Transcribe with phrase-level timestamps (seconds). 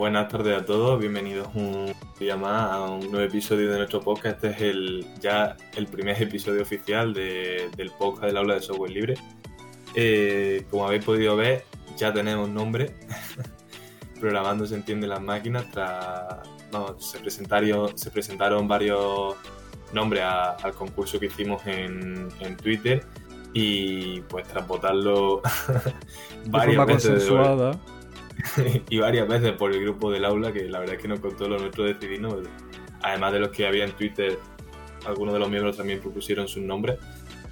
[0.00, 4.42] buenas tardes a todos, bienvenidos un día más a un nuevo episodio de nuestro podcast.
[4.42, 9.14] Este es el, ya el primer episodio oficial del podcast del aula de software libre.
[9.94, 11.66] Eh, como habéis podido ver,
[11.98, 12.94] ya tenemos nombre.
[14.20, 15.66] Programando se entiende las máquinas.
[16.96, 19.34] se, presentaron, se presentaron varios
[19.92, 23.04] nombres al concurso que hicimos en, Twitter
[23.52, 25.42] y pues tras votarlo
[26.46, 27.30] varias veces
[28.88, 31.48] y varias veces por el grupo del aula que la verdad es que nos contó
[31.48, 32.36] lo nuestro decidimos
[33.02, 34.38] además de los que había en Twitter
[35.06, 36.98] algunos de los miembros también propusieron sus nombres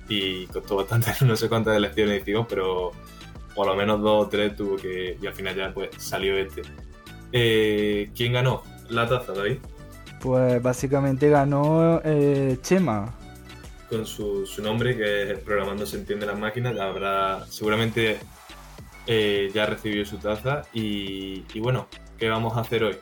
[0.09, 2.93] y costó bastante, no sé cuántas elecciones hicimos, pero
[3.55, 5.19] por lo menos dos o tres tuvo que.
[5.21, 6.63] Y al final ya pues salió este.
[7.33, 9.59] Eh, ¿Quién ganó la taza, David?
[10.21, 13.15] Pues básicamente ganó eh, Chema.
[13.91, 18.19] Con su, nombre, que es Programando se entiende las máquinas, habrá, seguramente
[19.11, 20.63] eh, ya recibió su taza.
[20.75, 22.97] Y, bueno, ¿qué vamos a hacer hoy?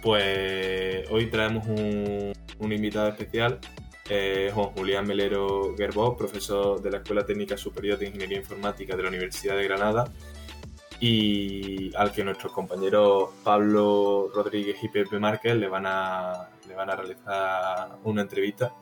[0.00, 2.32] Pues hoy traemos un,
[2.72, 3.58] invitado especial
[4.08, 9.02] eh, Juan Julián Melero Gerbó, profesor de la Escuela Técnica Superior de Ingeniería Informática de
[9.02, 10.04] la Universidad de Granada,
[11.00, 16.90] y al que nuestros compañeros Pablo Rodríguez y Pepe Márquez le van a, le van
[16.90, 18.72] a realizar una entrevista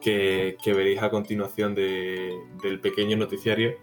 [0.00, 3.76] que, veréis a continuación del pequeño noticiario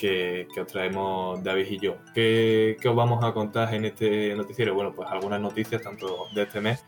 [0.00, 1.96] que, os traemos David y yo.
[2.14, 4.74] ¿Qué, ¿Qué, os vamos a contar en este noticiario?
[4.74, 6.84] Bueno, pues algunas noticias tanto de este mes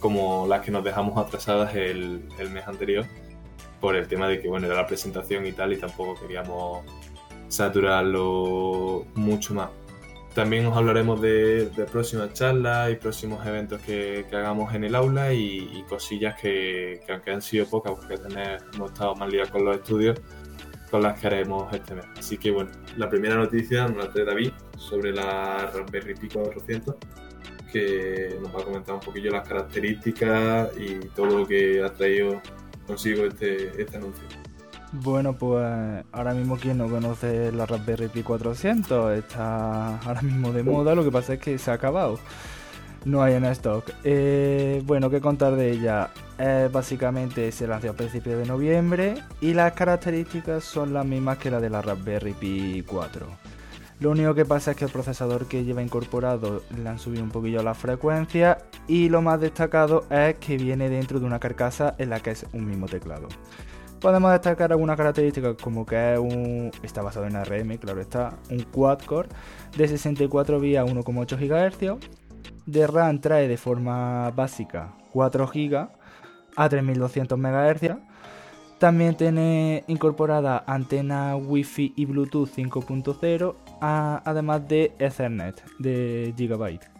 [0.00, 3.06] como las que nos dejamos atrasadas el, mes anterior
[3.80, 6.84] por el tema de que bueno era la presentación y tal y tampoco queríamos
[7.48, 9.70] saturarlo mucho más.
[10.34, 15.82] También os hablaremos de, próximas charlas y próximos eventos que, hagamos en el aula y,
[15.88, 18.14] cosillas que, aunque han sido pocas porque
[18.74, 20.20] hemos estado más liados con los estudios,
[20.90, 22.06] con las que haremos este mes.
[22.18, 26.94] Así que bueno, la primera noticia nos la trae David sobre la Raspberry Pi 400
[27.72, 32.40] que nos va a comentar un poquillo las características y todo lo que ha traído
[32.86, 34.24] consigo este, este anuncio.
[34.92, 40.62] Bueno, pues ahora mismo quien no conoce la Raspberry Pi 400 está ahora mismo de
[40.62, 42.18] moda, lo que pasa es que se ha acabado.
[43.06, 43.88] No hay en stock.
[44.02, 46.10] Eh, bueno, ¿qué contar de ella?
[46.40, 51.48] Eh, básicamente se lanzó a principios de noviembre y las características son las mismas que
[51.48, 53.24] las de la Raspberry Pi 4.
[54.00, 57.30] Lo único que pasa es que el procesador que lleva incorporado le han subido un
[57.30, 58.58] poquillo la frecuencia
[58.88, 62.44] y lo más destacado es que viene dentro de una carcasa en la que es
[62.54, 63.28] un mismo teclado.
[64.00, 68.64] Podemos destacar algunas características como que es un, está basado en ARM, claro está, un
[68.64, 69.28] quad-core
[69.76, 72.25] de 64 vía 1,8 GHz.
[72.66, 75.88] De RAM trae de forma básica 4 GB
[76.56, 77.96] a 3200 MHz
[78.78, 86.90] también tiene incorporada antena Wi-Fi y Bluetooth 5.0, además de Ethernet de Gigabyte.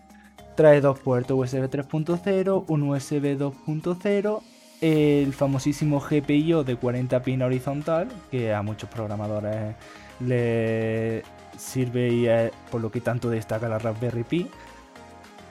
[0.54, 4.40] Trae dos puertos USB 3.0, un USB 2.0,
[4.80, 9.74] el famosísimo GPIO de 40 pin horizontal, que a muchos programadores
[10.20, 11.24] le
[11.58, 14.50] sirve y es por lo que tanto destaca la Raspberry Pi.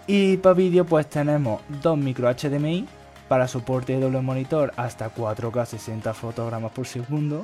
[0.08, 2.88] Y para vídeo pues tenemos dos micro HDMI
[3.28, 7.44] para soporte de doble monitor hasta 4K 60 fotogramas por segundo,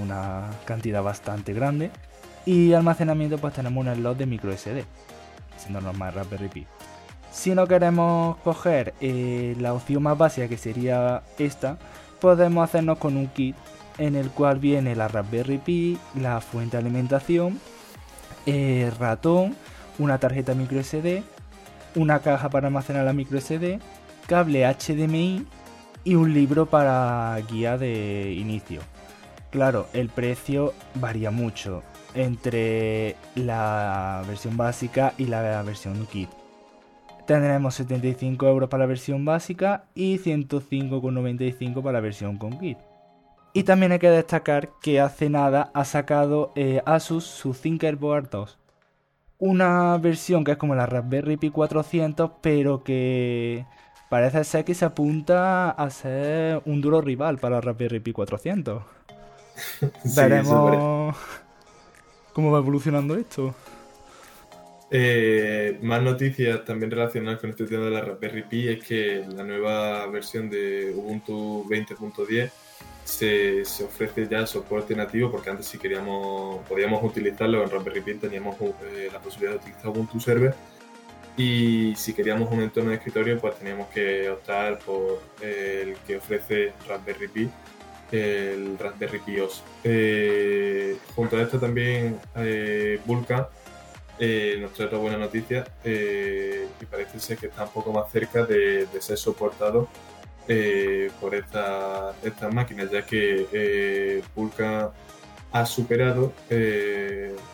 [0.00, 1.90] una cantidad bastante grande.
[2.46, 4.84] Y almacenamiento pues tenemos un slot de micro SD,
[5.56, 6.66] siendo normal Raspberry Pi.
[7.32, 11.78] Si no queremos coger eh, la opción más básica que sería esta,
[12.20, 13.56] podemos hacernos con un kit
[13.98, 17.60] en el cual viene la Raspberry Pi, la fuente de alimentación,
[18.46, 19.56] el ratón,
[19.98, 21.22] una tarjeta micro SD,
[21.98, 23.78] una caja para almacenar la micro SD
[24.26, 25.46] cable HDMI
[26.04, 28.82] y un libro para guía de inicio.
[29.50, 31.82] Claro, el precio varía mucho
[32.14, 36.28] entre la versión básica y la versión kit.
[37.26, 42.78] Tendremos 75 euros para la versión básica y 105,95 para la versión con kit.
[43.54, 48.57] Y también hay que destacar que hace nada ha sacado eh, Asus su Thinkerboard 2.
[49.38, 53.64] Una versión que es como la Raspberry Pi 400, pero que
[54.08, 58.82] parece ser que se apunta a ser un duro rival para Raspberry Pi 400.
[60.16, 61.16] Veremos
[62.32, 63.54] cómo va evolucionando esto.
[64.90, 69.44] Eh, más noticias también relacionadas con este tema de la Raspberry Pi es que la
[69.44, 72.50] nueva versión de Ubuntu 20.10
[73.08, 78.14] se, se, ofrece ya soporte nativo porque antes si queríamos podíamos utilizarlo en Raspberry Pi
[78.14, 80.54] teníamos eh, la posibilidad de utilizar Ubuntu Server
[81.36, 86.72] y si queríamos un entorno de escritorio, pues teníamos que optar por el que ofrece
[86.88, 87.48] Raspberry Pi,
[88.10, 89.62] el Raspberry Pi OS.
[89.84, 93.46] Eh, junto a esto también eh, Vulkan
[94.20, 98.10] eh, nos trae otra buena noticia eh, y parece ser que está un poco más
[98.10, 99.88] cerca de, ser soportado
[100.48, 104.90] eh, por estas máquinas, ya que Vulkan
[105.52, 106.32] ha superado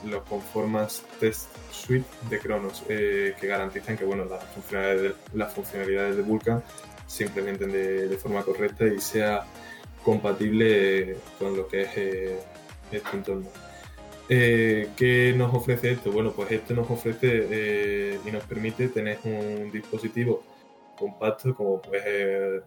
[0.05, 6.17] los conformas test suite de Kronos, que garantizan que bueno, las, funcionalidades de, las funcionalidades
[6.17, 6.61] de
[7.07, 9.45] se implementen de, forma correcta y sea
[10.03, 11.91] compatible con lo que es
[12.91, 13.49] este entorno.
[14.29, 16.11] Eh, ¿Qué nos ofrece esto?
[16.11, 20.43] Bueno, pues esto nos ofrece eh, y nos permite tener un dispositivo
[20.95, 22.03] compacto como pues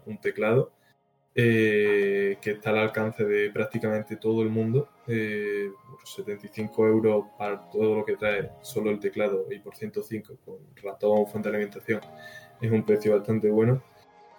[0.06, 0.72] un teclado
[1.36, 4.90] eh, que está al alcance de prácticamente todo el mundo.
[5.06, 11.28] 75 euros para todo lo que trae solo el teclado y por 105 con ratón,
[11.28, 12.02] fuente de alimentación
[12.62, 13.82] es un precio bastante bueno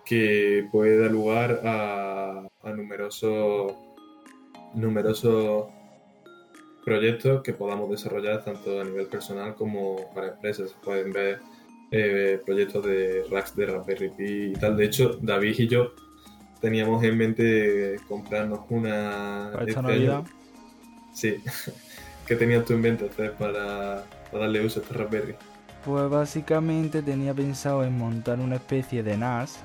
[0.05, 3.75] que puede dar lugar a, a numerosos
[4.75, 5.67] numerosos
[6.85, 10.75] proyectos que podamos desarrollar tanto a nivel personal como para empresas.
[10.83, 11.41] Pueden ver
[11.91, 14.77] eh, proyectos de racks de Raspberry Pi y tal.
[14.77, 15.93] De hecho, David y yo
[16.61, 19.51] teníamos en mente comprarnos una...
[19.53, 20.23] ¿Para esta este
[21.15, 21.37] Sí.
[22.27, 25.35] ¿Qué tenías tú en mente hacer para, darle uso a esta Raspberry?
[25.85, 29.61] Pues básicamente tenía pensado en montar una especie de NAS,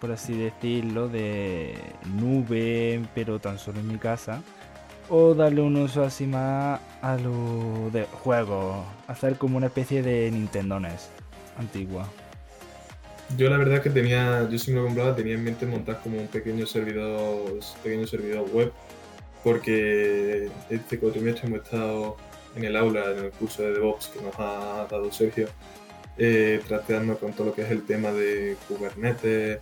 [0.00, 1.74] por así decirlo, de
[2.14, 4.42] nube, pero tan solo en mi casa
[5.08, 10.30] o darle un uso así más a lo de juego, hacer como una especie de
[10.30, 11.10] Nintendo NES
[11.58, 12.08] antigua.
[13.36, 16.18] Yo la verdad que tenía, yo si me lo compraba tenía en mente montar como
[16.18, 18.72] un pequeño servidor, pequeño servidor web,
[19.42, 22.16] porque este cuatrimestre hemos estado
[22.54, 25.48] en el aula, en el curso de DevOps que nos ha dado Sergio,
[26.18, 29.58] eh, trateando con todo lo que es el tema de Kubernetes,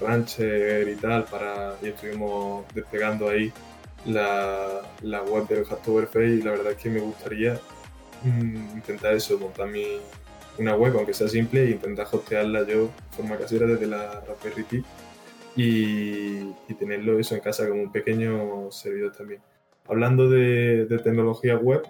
[0.00, 3.52] Rancher y tal, para, y estuvimos desplegando ahí
[4.04, 7.58] la, la web del Hacktoberfest y la verdad es que me gustaría
[8.24, 9.98] mm, intentar eso, montar mi,
[10.58, 14.62] una web, aunque sea simple, e intentar hostearla yo de forma casera desde la Raspberry
[14.64, 14.84] Pi
[15.56, 19.40] y, tenerlo eso en casa como un pequeño servidor también.
[19.88, 21.82] Hablando de, de tecnología web,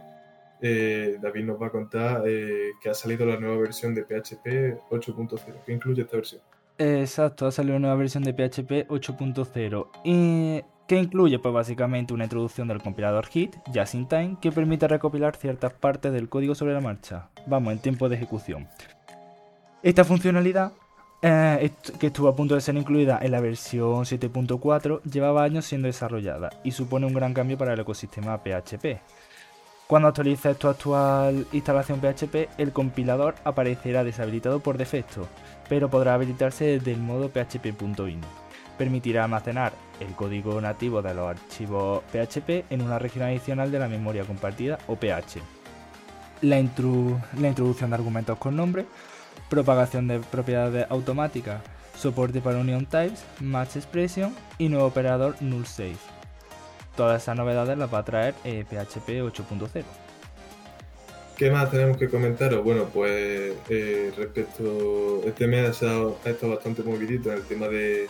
[0.61, 4.91] eh, David nos va a contar eh, que ha salido la nueva versión de PHP
[4.91, 5.39] 8.0.
[5.65, 6.41] ¿Qué incluye esta versión?
[6.79, 12.25] Exacto, ha salido una nueva versión de PHP 8.0 y que incluye pues básicamente una
[12.25, 16.75] introducción del compilador HIT, Just in Time, que permite recopilar ciertas partes del código sobre
[16.75, 18.69] la marcha, vamos, en tiempo de ejecución.
[19.83, 20.73] Esta funcionalidad,
[21.23, 25.87] eh, que estuvo a punto de ser incluida en la versión 7.4, llevaba años siendo
[25.87, 29.01] desarrollada y supone un gran cambio para el ecosistema PHP.
[29.87, 35.29] Cuando actualices tu actual instalación PHP, el compilador aparecerá deshabilitado por defecto,
[35.69, 38.21] pero podrá habilitarse desde el modo php.in
[38.77, 43.89] permitirá almacenar el código nativo de los archivos PHP en una región adicional de la
[43.89, 45.41] memoria compartida o PH.
[46.43, 48.85] La, introducción de argumentos con nombre,
[49.49, 51.63] propagación de propiedades automáticas,
[51.97, 55.97] soporte para union types, match expression y nuevo operador null safe.
[56.95, 59.85] Todas esas novedades las va a traer PHP eh, 8.0.
[61.37, 62.65] ¿Qué más tenemos que comentaros?
[62.65, 65.21] Bueno, pues eh, respecto.
[65.27, 68.09] Este mes ha estado, ha estado bastante movidito en el tema de,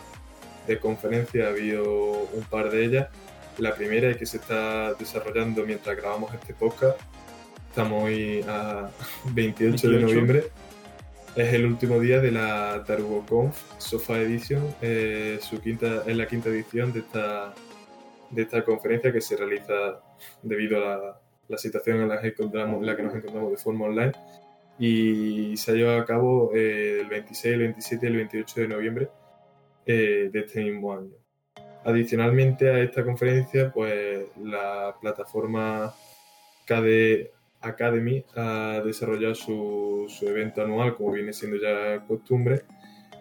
[0.67, 1.83] de conferencia, ha habido
[2.33, 3.07] un par de ellas.
[3.57, 6.99] La primera es que se está desarrollando mientras grabamos este podcast.
[7.69, 8.89] Estamos hoy a
[9.33, 10.43] 28, de noviembre.
[11.35, 14.75] Es el último día de la TarugoConf Sofa Edition.
[14.81, 17.53] Eh, su quinta, es la quinta edición de esta,
[18.31, 20.01] de esta conferencia que se realiza
[20.41, 24.11] debido a la, situación en la, que encontramos, la que nos encontramos de forma online.
[24.79, 28.67] Y se ha llevado a cabo eh, el 26, el 27 y el 28 de
[28.67, 29.09] noviembre
[29.87, 31.15] eh, de este mismo año.
[31.85, 35.93] Adicionalmente a esta conferencia, pues la plataforma
[36.65, 42.63] KDE Academy ha desarrollado su, evento anual, como viene siendo ya costumbre,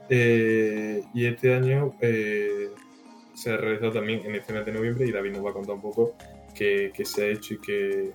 [0.08, 2.70] eh, y este año eh,
[3.32, 5.76] se ha realizado también en este mes de noviembre y David nos va a contar
[5.76, 6.16] un poco
[6.52, 8.12] qué, se ha hecho y qué,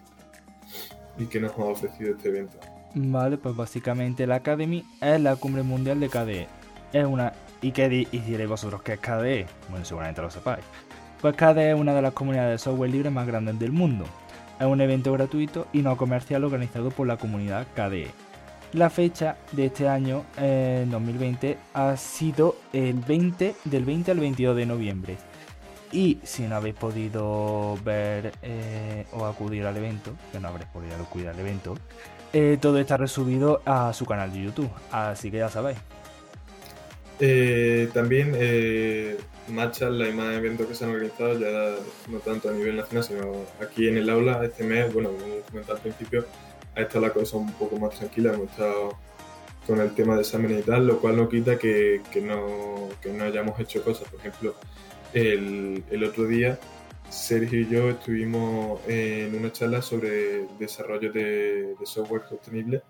[1.18, 2.58] y qué nos ha ofrecido este evento.
[2.96, 6.48] Vale, pues básicamente la Academy es la cumbre mundial de KDE.
[6.92, 7.32] Es una
[7.62, 9.46] ¿Y qué diréis vosotros que es KDE?
[9.70, 10.66] Bueno, seguramente lo sepáis.
[11.22, 14.06] Pues KDE es una de las comunidades de software libre más grandes del mundo.
[14.60, 18.12] Es un evento gratuito y no comercial organizado por la comunidad KDE.
[18.74, 24.56] La fecha de este año, en 2020, ha sido el 20, del 20 al 22
[24.56, 25.18] de noviembre.
[25.92, 30.96] Y si no habéis podido ver eh, o acudir al evento, que no habréis podido
[30.96, 31.76] acudir al evento,
[32.32, 34.72] eh, todo está resubido a su canal de YouTube.
[34.90, 35.78] Así que ya sabéis.
[37.24, 39.16] Eh, también eh,
[39.48, 41.76] marchas las más eventos que se han organizado, ya
[42.10, 45.72] no tanto a nivel nacional, sino aquí en el aula este mes, bueno, como comenté
[45.72, 46.26] al principio,
[46.76, 48.98] ha estado la cosa un poco más tranquila, hemos estado
[49.68, 53.60] con el tema de exámenes y tal, lo cual no quita que, no, no hayamos
[53.60, 54.10] hecho cosas.
[54.10, 54.56] Por ejemplo,
[55.14, 56.60] el, otro día
[57.08, 62.82] Sergio y yo estuvimos en una charla sobre desarrollo de, software sostenible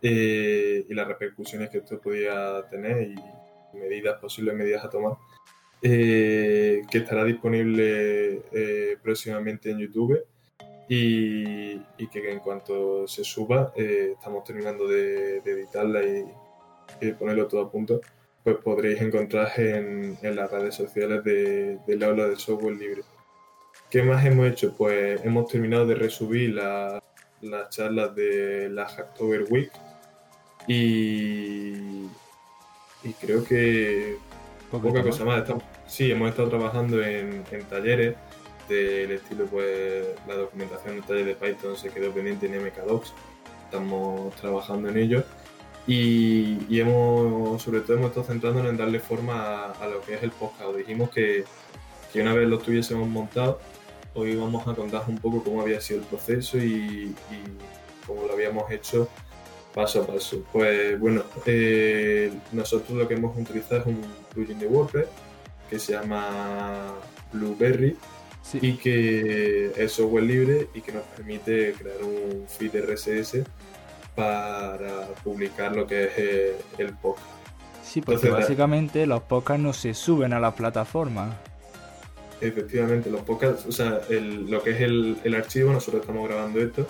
[0.00, 3.14] eh, y las repercusiones que esto podía tener y
[3.76, 5.16] medidas, posibles medidas a tomar.
[5.82, 10.24] Eh, que estará disponible eh, próximamente en YouTube
[10.88, 11.78] y,
[12.08, 18.00] que en cuanto se suba, eh, estamos terminando de, editarla y, ponerlo todo a punto,
[18.42, 23.02] pues podréis encontrar en, las redes sociales de, del aula de software libre.
[23.90, 24.74] ¿Qué más hemos hecho?
[24.76, 29.70] Pues hemos terminado de resubir las charlas de la Hacktober Week
[30.66, 32.06] y,
[33.06, 34.18] y creo que
[34.70, 35.44] poca cosa más.
[35.86, 38.16] sí, hemos estado trabajando en, talleres
[38.68, 43.12] del estilo, pues la documentación del taller de Python se quedó pendiente en MKDocs.
[43.64, 45.24] Estamos trabajando en ello.
[45.86, 50.32] Y, hemos, sobre todo, hemos estado centrándonos en darle forma a, lo que es el
[50.32, 50.74] podcast.
[50.76, 51.44] Dijimos que,
[52.12, 53.60] que, una vez lo tuviésemos montado,
[54.14, 58.32] hoy vamos a contar un poco cómo había sido el proceso y, y cómo lo
[58.32, 59.08] habíamos hecho
[59.76, 60.42] Paso a paso.
[60.54, 64.00] Pues bueno, eh, nosotros lo que hemos utilizado es un
[64.32, 65.06] plugin de WordPress
[65.68, 66.94] que se llama
[67.30, 67.94] Blueberry
[68.54, 73.42] y que es software libre y que nos permite crear un feed RSS
[74.14, 77.28] para publicar lo que es eh, el podcast.
[77.84, 81.36] Sí, porque básicamente los podcasts no se suben a la plataforma.
[82.40, 86.86] Efectivamente, los podcasts, o sea, lo que es el, el archivo, nosotros estamos grabando esto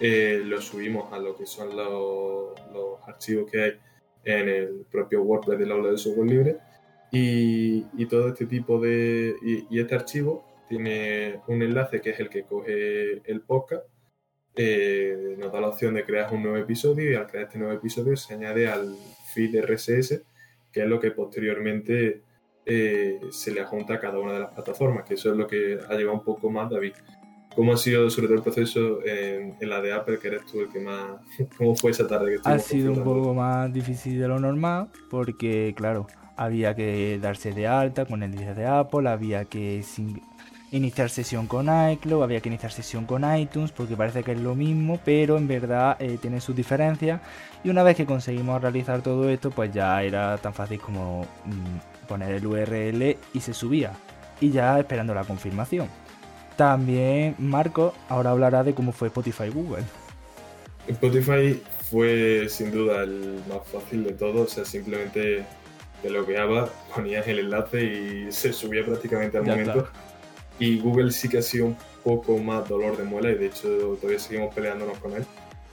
[0.00, 2.58] eh, lo subimos a lo que son los,
[3.06, 3.72] archivos que hay
[4.24, 6.56] en el propio WordPress del aula de software libre
[7.10, 9.34] y, todo este tipo de...
[9.42, 13.84] Y, este archivo tiene un enlace que es el que coge el podcast,
[14.54, 17.72] eh, nos da la opción de crear un nuevo episodio y al crear este nuevo
[17.72, 18.94] episodio se añade al
[19.34, 20.22] feed RSS,
[20.72, 22.22] que es lo que posteriormente
[22.64, 25.78] eh, se le adjunta a cada una de las plataformas, que eso es lo que
[25.88, 26.94] ha llevado un poco más David.
[27.54, 30.68] ¿Cómo ha sido sobre todo el proceso en, la de Apple, que eres tú el
[30.68, 31.20] que más...
[31.58, 35.74] ¿Cómo fue esa tarde que Ha sido un poco más difícil de lo normal, porque
[35.76, 39.82] claro, había que darse de alta con el día de Apple, había que
[40.70, 44.54] iniciar sesión con iCloud, había que iniciar sesión con iTunes, porque parece que es lo
[44.54, 47.20] mismo, pero en verdad eh, tiene sus diferencias.
[47.64, 52.06] Y una vez que conseguimos realizar todo esto, pues ya era tan fácil como mm,
[52.06, 53.92] poner el URL y se subía.
[54.40, 55.88] Y ya esperando la confirmación.
[56.60, 59.82] También Marco ahora hablará de cómo fue Spotify Google.
[60.86, 61.58] Spotify
[61.90, 65.46] fue sin duda el más fácil de todos, o sea, simplemente
[66.02, 69.88] te logueaba, ponías el enlace y se subía prácticamente al momento.
[70.58, 73.96] Y Google sí que ha sido un poco más dolor de muela y de hecho
[73.98, 75.24] todavía seguimos peleándonos con él.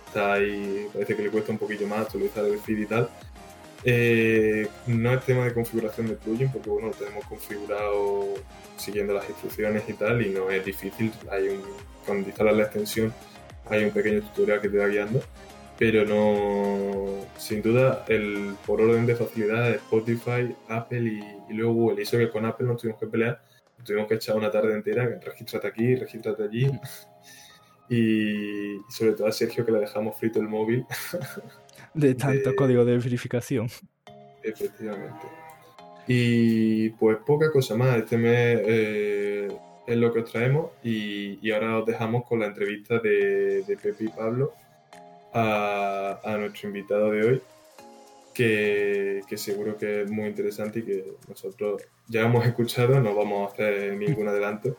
[0.07, 3.09] Está ahí, parece que le cuesta un poquito más actualizar el feed y tal.
[3.83, 8.33] Eh, no es tema de configuración de plugin porque bueno, lo tenemos configurado
[8.75, 11.11] siguiendo las instrucciones y tal y no es difícil.
[11.31, 11.61] Hay un,
[12.05, 13.13] cuando instalas la extensión
[13.69, 15.21] hay un pequeño tutorial que te va guiando,
[15.77, 21.99] pero no, sin duda, el por orden de facilidad Spotify, Apple y, luego Google.
[21.99, 23.41] Y eso que con Apple nos tuvimos que pelear,
[23.83, 26.71] tuvimos que echar una tarde entera, regístrate aquí, regístrate allí.
[27.89, 30.85] Y, sobre todo a Sergio que le dejamos frito el móvil.
[31.97, 33.67] De tanto código de verificación.
[34.43, 35.27] Efectivamente.
[36.07, 37.97] Y pues poca cosa más.
[37.97, 39.47] Este mes eh,
[39.85, 44.05] es lo que os traemos y, ahora os dejamos con la entrevista de, de Pepe
[44.05, 44.53] y Pablo
[45.33, 47.41] a, nuestro invitado de hoy,
[48.33, 53.53] que, seguro que es muy interesante y que nosotros ya hemos escuchado, no vamos a
[53.53, 54.75] hacer ningún adelanto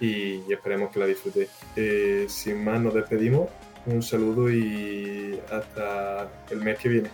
[0.00, 1.50] y, esperemos que la disfrutéis.
[1.74, 3.48] Eh, sin más, nos despedimos.
[3.86, 7.10] Un saludo y hasta el mes que viene.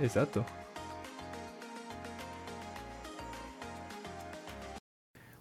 [0.00, 0.44] Exacto.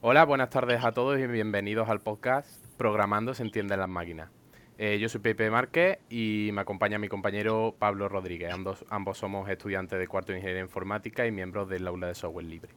[0.01, 4.29] Hola, buenas tardes a todos y bienvenidos al podcast Programando se entienden las máquinas.
[4.77, 8.53] Eh, yo soy Pepe Márquez y me acompaña mi compañero Pablo Rodríguez.
[8.53, 12.45] Ambos, ambos somos estudiantes de cuarto de Ingeniería Informática y miembros del aula de software
[12.45, 12.71] libre.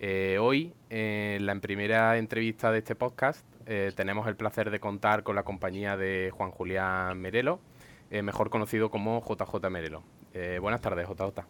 [0.00, 5.22] Eh, hoy, en la primera entrevista de este podcast, eh, tenemos el placer de contar
[5.22, 7.60] con la compañía de Juan Julián Merelo,
[8.10, 10.02] mejor conocido como JJ Merelo.
[10.60, 11.46] buenas tardes, JJ.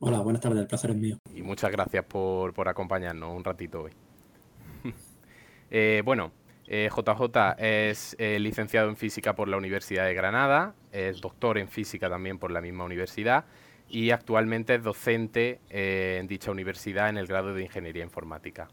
[0.00, 1.18] Hola, buenas tardes, el placer es mío.
[1.34, 3.92] Y muchas gracias por, acompañarnos un ratito hoy.
[5.70, 6.32] Eh, bueno,
[6.66, 7.20] JJ
[7.58, 12.08] eh, es eh, licenciado en física por la Universidad de Granada, es doctor en física
[12.08, 13.44] también por la misma universidad
[13.86, 18.68] y actualmente es docente en dicha universidad en el grado de Ingeniería Informática.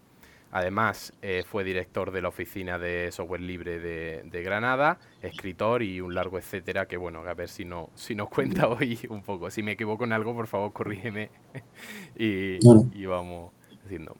[0.51, 6.15] Además, eh, fue director de la oficina de software libre de, Granada, escritor y un
[6.15, 9.49] largo etcétera que, bueno, a ver si, no, si nos cuenta hoy un poco.
[9.49, 11.29] Si me equivoco en algo, por favor, corrígeme
[12.15, 13.51] y, vamos
[13.83, 14.15] haciendo.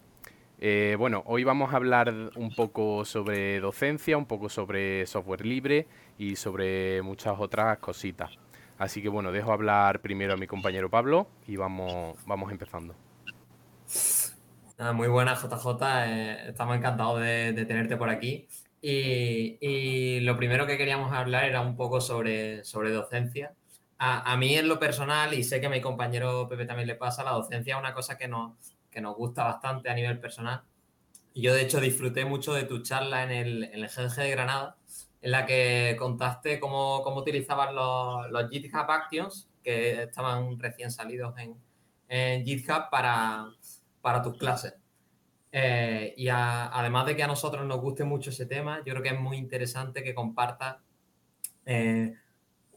[0.60, 5.88] Eh, bueno, hoy vamos a hablar un poco sobre docencia, un poco sobre software libre
[6.18, 8.32] y sobre muchas otras cositas.
[8.78, 12.96] Así que bueno, dejo hablar primero a mi compañero Pablo y vamos, vamos empezando
[14.78, 15.68] muy buena, JJ.
[16.06, 18.48] Eh, estamos encantados de, tenerte por aquí.
[18.82, 23.54] Y, lo primero que queríamos hablar era un poco sobre, sobre docencia.
[23.98, 27.24] A, mí en lo personal, y sé que a mi compañero Pepe también le pasa,
[27.24, 28.54] la docencia es una cosa que nos,
[28.92, 30.64] que nos gusta bastante a nivel personal.
[31.34, 34.78] Yo, de hecho, disfruté mucho de tu charla en el, en el GG de Granada,
[35.22, 41.34] en la que contaste cómo, cómo utilizabas los, los GitHub Actions, que estaban recién salidos
[41.40, 41.56] en,
[42.10, 43.48] en GitHub, para,
[44.06, 44.76] para tus clases.
[45.52, 49.10] Eh, y además de que a nosotros nos guste mucho ese tema, yo creo que
[49.10, 50.76] es muy interesante que compartas
[51.66, 52.14] eh,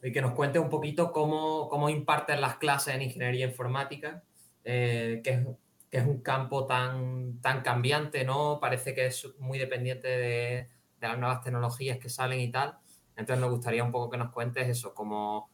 [0.03, 4.23] y que nos cuentes un poquito cómo, cómo impartes las clases en ingeniería informática,
[4.65, 5.47] eh, que, es,
[5.91, 8.59] que, es, un campo tan, tan cambiante, ¿no?
[8.59, 12.79] Parece que es muy dependiente de, las nuevas tecnologías que salen y tal.
[13.17, 15.51] Entonces nos gustaría un poco que nos cuentes eso, cómo,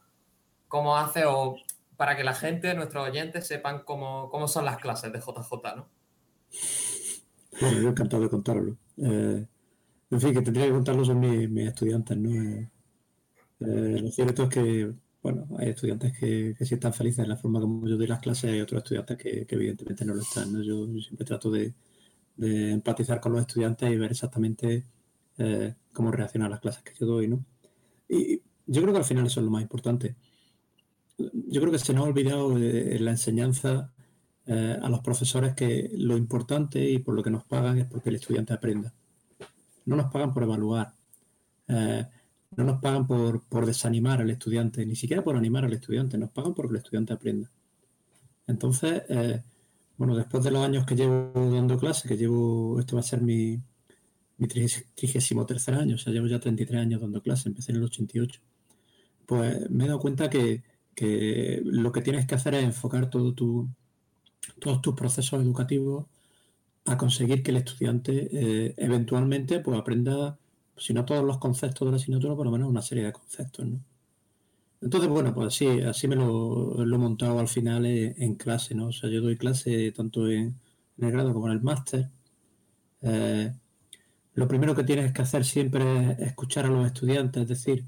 [0.69, 1.57] cómo hace o
[1.97, 5.87] para que la gente, nuestros oyentes, sepan cómo, cómo son las clases de JJ, ¿no?
[7.61, 8.77] Bueno, yo encantado de contarlo.
[8.97, 9.45] Eh,
[10.11, 12.31] en fin, que tendría que contarlo son mis, estudiantes, ¿no?
[12.31, 12.69] Eh,
[13.61, 17.37] eh, lo cierto es que, bueno, hay estudiantes que, que sí están felices en la
[17.37, 20.61] forma como yo doy las clases, hay otros estudiantes que, evidentemente no lo están, ¿no?
[20.61, 21.73] Yo, siempre trato de,
[22.37, 24.85] empatizar con los estudiantes y ver exactamente
[25.93, 27.45] cómo reaccionan las clases que yo doy, ¿no?
[28.09, 30.15] Y yo creo que al final eso es lo más importante
[31.17, 33.91] yo creo que se nos ha olvidado en la enseñanza
[34.47, 38.09] eh, a los profesores que lo importante y por lo que nos pagan es porque
[38.09, 38.93] el estudiante aprenda.
[39.85, 40.93] No nos pagan por evaluar,
[41.67, 42.05] eh,
[42.55, 46.53] no nos pagan por, desanimar al estudiante, ni siquiera por animar al estudiante, nos pagan
[46.53, 47.49] porque el estudiante aprenda.
[48.45, 49.41] Entonces, eh,
[49.97, 53.21] bueno, después de los años que llevo dando clase, que llevo, esto va a ser
[53.21, 53.59] mi,
[54.37, 58.41] mi 33 año, o sea, llevo ya 33 años dando clase, empecé en el 88,
[59.25, 60.63] pues me he dado cuenta que,
[60.95, 63.67] que lo que tienes que hacer es enfocar todo tu,
[64.59, 66.05] todos tus procesos educativos
[66.85, 70.37] a conseguir que el estudiante eh, eventualmente pues, aprenda,
[70.77, 73.65] si no todos los conceptos de la asignatura, por lo menos una serie de conceptos.
[74.81, 78.87] Entonces, bueno, pues así, así me lo, he montado al final en, clase, ¿no?
[78.87, 80.55] O sea, yo doy clase tanto en,
[80.99, 82.09] el grado como en el máster.
[83.01, 83.51] Eh,
[84.35, 87.85] lo primero que tienes que hacer siempre es escuchar a los estudiantes, es decir,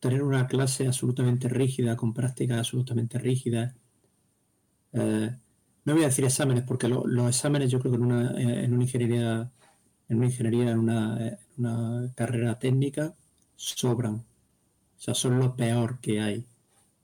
[0.00, 3.74] tener una clase absolutamente rígida, con prácticas absolutamente rígidas.
[4.92, 5.30] Eh,
[5.84, 8.74] no voy a decir exámenes, porque los exámenes yo creo que en una, eh, en
[8.74, 9.50] una ingeniería,
[10.08, 13.14] en una ingeniería, en una, carrera técnica,
[13.56, 14.14] sobran.
[14.16, 16.44] O sea, son lo peor que hay.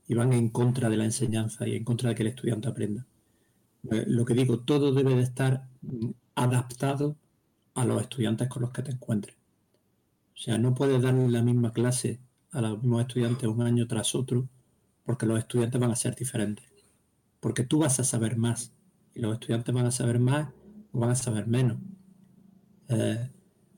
[0.07, 3.05] Y van en contra de la enseñanza y en contra de que el estudiante aprenda.
[3.91, 5.67] Eh, lo que digo, todo debe de estar
[6.35, 7.17] adaptado
[7.75, 9.35] a los estudiantes con los que te encuentres.
[10.35, 12.19] O sea, no puedes darle la misma clase
[12.55, 14.47] a los mismos estudiantes un año tras otro,
[15.03, 16.65] porque los estudiantes van a ser diferentes.
[17.39, 18.73] Porque tú vas a saber más
[19.13, 20.49] y los estudiantes van a saber más
[20.91, 21.77] o van a saber menos.
[22.89, 23.29] Eh,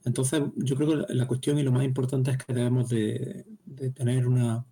[0.04, 3.44] entonces, yo creo que la cuestión y lo más importante es que debemos de,
[3.94, 4.64] tener una,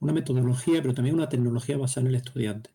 [0.00, 2.70] una, metodología, pero también una tecnología basada en el estudiante.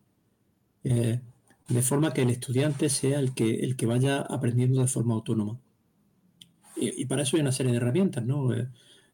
[0.84, 1.20] Eh,
[1.68, 5.58] de forma que el estudiante sea el que, el que vaya aprendiendo de forma autónoma.
[6.76, 8.54] Y, para eso hay una serie de herramientas, ¿no?
[8.54, 8.68] Eh,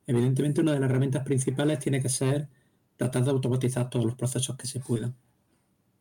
[0.06, 2.48] Evidentemente una de las herramientas principales tiene que ser
[2.96, 5.14] tratar de automatizar todos los procesos que se puedan.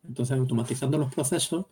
[0.06, 1.66] Entonces, automatizando los procesos,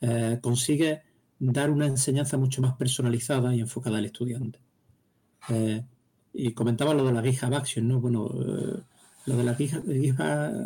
[0.00, 1.02] eh, consigue
[1.38, 4.58] dar una enseñanza mucho más personalizada y enfocada al estudiante.
[5.48, 5.84] Eh,
[6.34, 8.00] y comentaba lo de la GitHub Action, ¿no?
[8.00, 8.82] Bueno, eh,
[9.26, 9.84] lo de la GitHub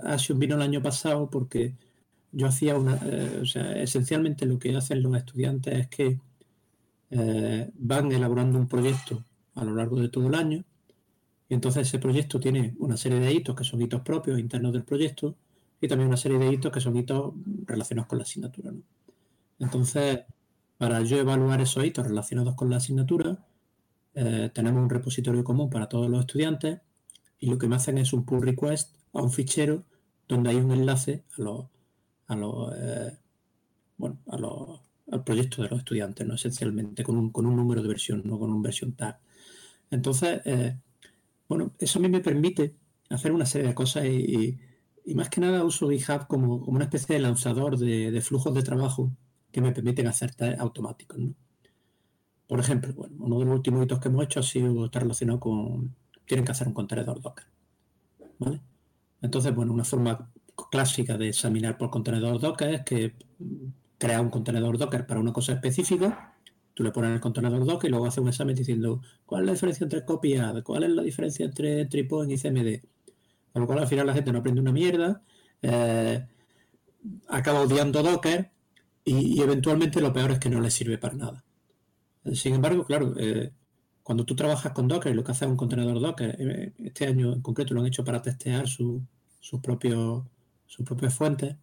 [0.04, 1.74] Action vino el año pasado porque
[2.32, 2.98] yo hacía una,
[3.42, 6.18] o sea, esencialmente lo que hacen los estudiantes es que
[7.10, 9.24] van elaborando un proyecto
[9.56, 10.64] a lo largo de todo el año
[11.50, 14.84] y entonces ese proyecto tiene una serie de hitos que son hitos propios internos del
[14.84, 15.34] proyecto
[15.80, 17.34] y también una serie de hitos que son hitos
[17.66, 18.72] relacionados con la asignatura.
[19.58, 20.20] Entonces,
[20.78, 23.44] para yo evaluar esos hitos relacionados con la asignatura,
[24.14, 26.82] eh, tenemos un repositorio común para todos los estudiantes
[27.40, 29.82] y lo que me hacen es un pull request a un fichero
[30.28, 31.64] donde hay un enlace a los,
[32.28, 33.18] a los, eh,
[33.96, 36.34] bueno, a los, al proyecto de los estudiantes, ¿no?
[36.34, 39.18] esencialmente, con un, con un número de versión, no con un versión tag.
[39.90, 40.76] Entonces, eh,
[41.50, 42.76] bueno, eso a mí me permite
[43.08, 44.56] hacer una serie de cosas y,
[45.16, 49.10] más que nada uso GitHub como, una especie de lanzador de, flujos de trabajo
[49.50, 51.18] que me permiten hacer automáticos.
[52.46, 55.40] Por ejemplo, bueno, uno de los últimos hitos que hemos hecho ha sido está relacionado
[55.40, 55.92] con
[56.24, 57.46] tienen que hacer un contenedor Docker.
[58.38, 58.60] ¿Vale?
[59.20, 60.30] Entonces, bueno, una forma
[60.70, 63.16] clásica de examinar por contenedor Docker es que
[63.98, 66.29] crea un contenedor Docker para una cosa específica,
[66.82, 69.84] le pones el contenedor Docker y luego hace un examen diciendo cuál es la diferencia
[69.84, 72.80] entre copia, cuál es la diferencia entre Tripod y CMD.
[73.52, 75.22] Con lo cual al final la gente no aprende una mierda,
[75.62, 76.26] eh,
[77.28, 78.50] acaba odiando Docker
[79.04, 81.44] y, eventualmente lo peor es que no le sirve para nada.
[82.34, 83.52] Sin embargo, claro, eh,
[84.02, 87.06] cuando tú trabajas con Docker y lo que haces es un contenedor Docker, eh, este
[87.06, 89.02] año en concreto lo han hecho para testear sus
[89.62, 90.24] propios,
[90.66, 91.56] sus propias fuentes,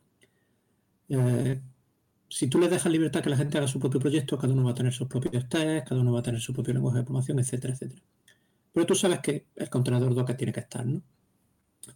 [2.30, 4.72] si tú le dejas libertad que la gente haga su propio proyecto, cada uno va
[4.72, 7.40] a tener sus propios tests, cada uno va a tener su propio lenguaje de programación,
[7.40, 8.02] etcétera, etcétera.
[8.74, 11.02] Pero tú sabes que el contenedor Docker tiene que estar, ¿no?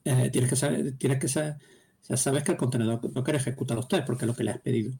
[0.05, 1.57] Eh, tienes que saber, tienes que saber,
[2.01, 4.93] sabes que el contenedor Docker ejecuta los tests porque es lo que le has pedido.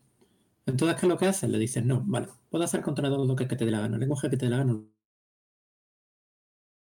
[0.65, 1.49] Entonces, ¿qué es lo que haces?
[1.49, 4.01] Le dices, no, vale, puedo hacer el contenedor Docker que te dé la gana, el
[4.01, 4.79] lenguaje que te dé la gana,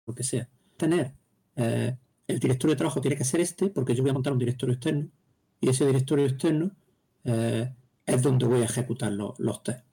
[0.05, 0.49] lo que sea.
[0.77, 1.13] Tener
[1.55, 4.39] eh, el directorio de trabajo tiene que ser este, porque yo voy a montar un
[4.39, 5.09] directorio externo,
[5.59, 6.71] y ese directorio externo
[7.23, 7.73] eh,
[8.05, 9.85] es donde voy a ejecutar los, los test.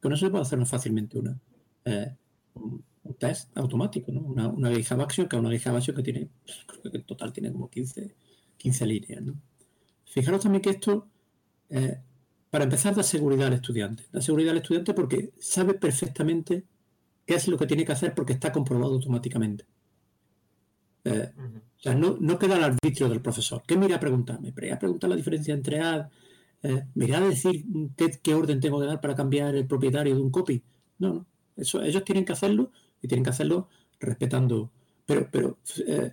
[0.00, 1.38] Que no se puede hacer fácilmente una,
[1.84, 2.14] eh,
[2.54, 2.84] un,
[3.18, 4.20] test automático, ¿no?
[4.20, 7.04] Una, una GitHub Action, que es una GitHub Action que tiene, pues, creo que en
[7.04, 8.14] total tiene como 15,
[8.56, 9.34] 15 líneas, ¿no?
[10.04, 11.08] Fijaros también que esto,
[11.70, 12.00] eh,
[12.50, 14.04] para empezar, da seguridad al estudiante.
[14.12, 16.64] Da seguridad al estudiante porque sabe perfectamente
[17.26, 19.66] qué es lo que tiene que hacer porque está comprobado automáticamente.
[21.04, 23.62] Eh, o sea, no, no, queda al arbitrio del profesor.
[23.66, 24.52] ¿Qué mira a preguntarme?
[24.52, 26.08] Pero a preguntar la diferencia entre A,
[26.64, 27.62] eh, ¿me a decir
[28.22, 30.62] qué, orden tengo que dar para cambiar el propietario de un copy?
[30.98, 31.26] No, no.
[31.56, 32.72] Eso, ellos tienen que hacerlo
[33.02, 33.68] y tienen que hacerlo
[34.00, 34.70] respetando.
[35.04, 36.12] Pero, pero eh,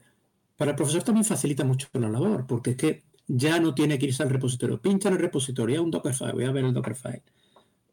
[0.58, 4.08] para el profesor también facilita mucho la labor, porque es que ya no tiene que
[4.08, 4.82] irse al repositorio.
[4.82, 7.24] Pincha en el repositorio, a un Dockerfile, voy a ver el Dockerfile.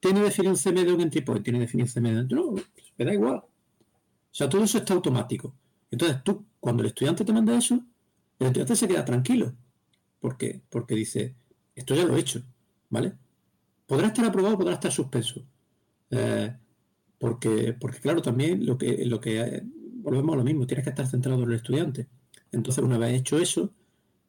[0.00, 1.44] ¿Tiene definido un CMD un entry point?
[1.44, 2.28] ¿Tiene definido CMD?
[2.32, 2.54] No,
[2.96, 3.36] me da igual.
[3.36, 3.44] O
[4.32, 5.54] sea, todo eso está automático.
[5.92, 7.74] Entonces tú, cuando el estudiante te manda eso,
[8.40, 9.54] el estudiante se queda tranquilo.
[10.20, 10.60] ¿Por qué?
[10.68, 11.36] Porque dice,
[11.78, 12.42] esto ya lo he hecho,
[12.90, 13.12] ¿vale?
[13.86, 15.42] Podrá estar aprobado, podrá estar suspenso.
[16.10, 16.54] Eh,
[17.18, 21.42] porque, porque, claro, también lo que, eh, volvemos a lo mismo, tienes que estar centrado
[21.42, 22.08] en el estudiante.
[22.52, 23.72] Entonces, una vez hecho eso,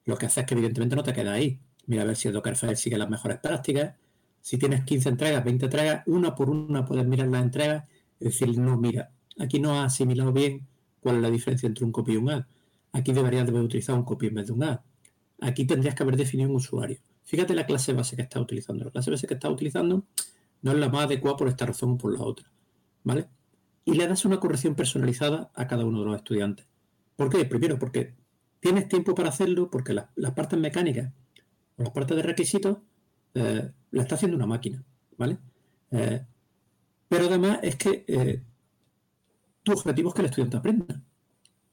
[0.04, 1.58] lo que haces es que evidentemente no te queda ahí.
[1.86, 3.94] Mira a ver si el Dockerfile sigue las mejores prácticas.
[4.40, 7.84] Si tienes 15 entregas, 20 entregas, una por una puedes mirar las entregas
[8.18, 10.66] y decir, no, mira, aquí no has asimilado bien
[11.00, 12.44] cuál es la diferencia entre un copy y un add.
[12.92, 14.80] Aquí deberías de haber utilizado un copy en vez de un add.
[15.40, 16.98] Aquí tendrías que haber definido un usuario.
[17.24, 18.84] Fíjate la clase base que está utilizando.
[18.84, 20.04] La clase base que está utilizando
[20.62, 22.50] no es la más adecuada por esta razón o por la otra.
[23.04, 23.28] ¿Vale?
[23.84, 26.66] Y le das una corrección personalizada a cada uno de los estudiantes.
[27.16, 27.44] ¿Por qué?
[27.44, 28.14] Primero, porque
[28.60, 31.12] tienes tiempo para hacerlo, porque las, partes mecánicas
[31.76, 32.78] o las partes de requisitos
[33.34, 34.84] eh, la está haciendo una máquina.
[35.16, 35.38] ¿Vale?
[35.90, 36.24] Eh,
[37.08, 38.42] pero además es que eh,
[39.62, 41.02] tu objetivo es que el estudiante aprenda.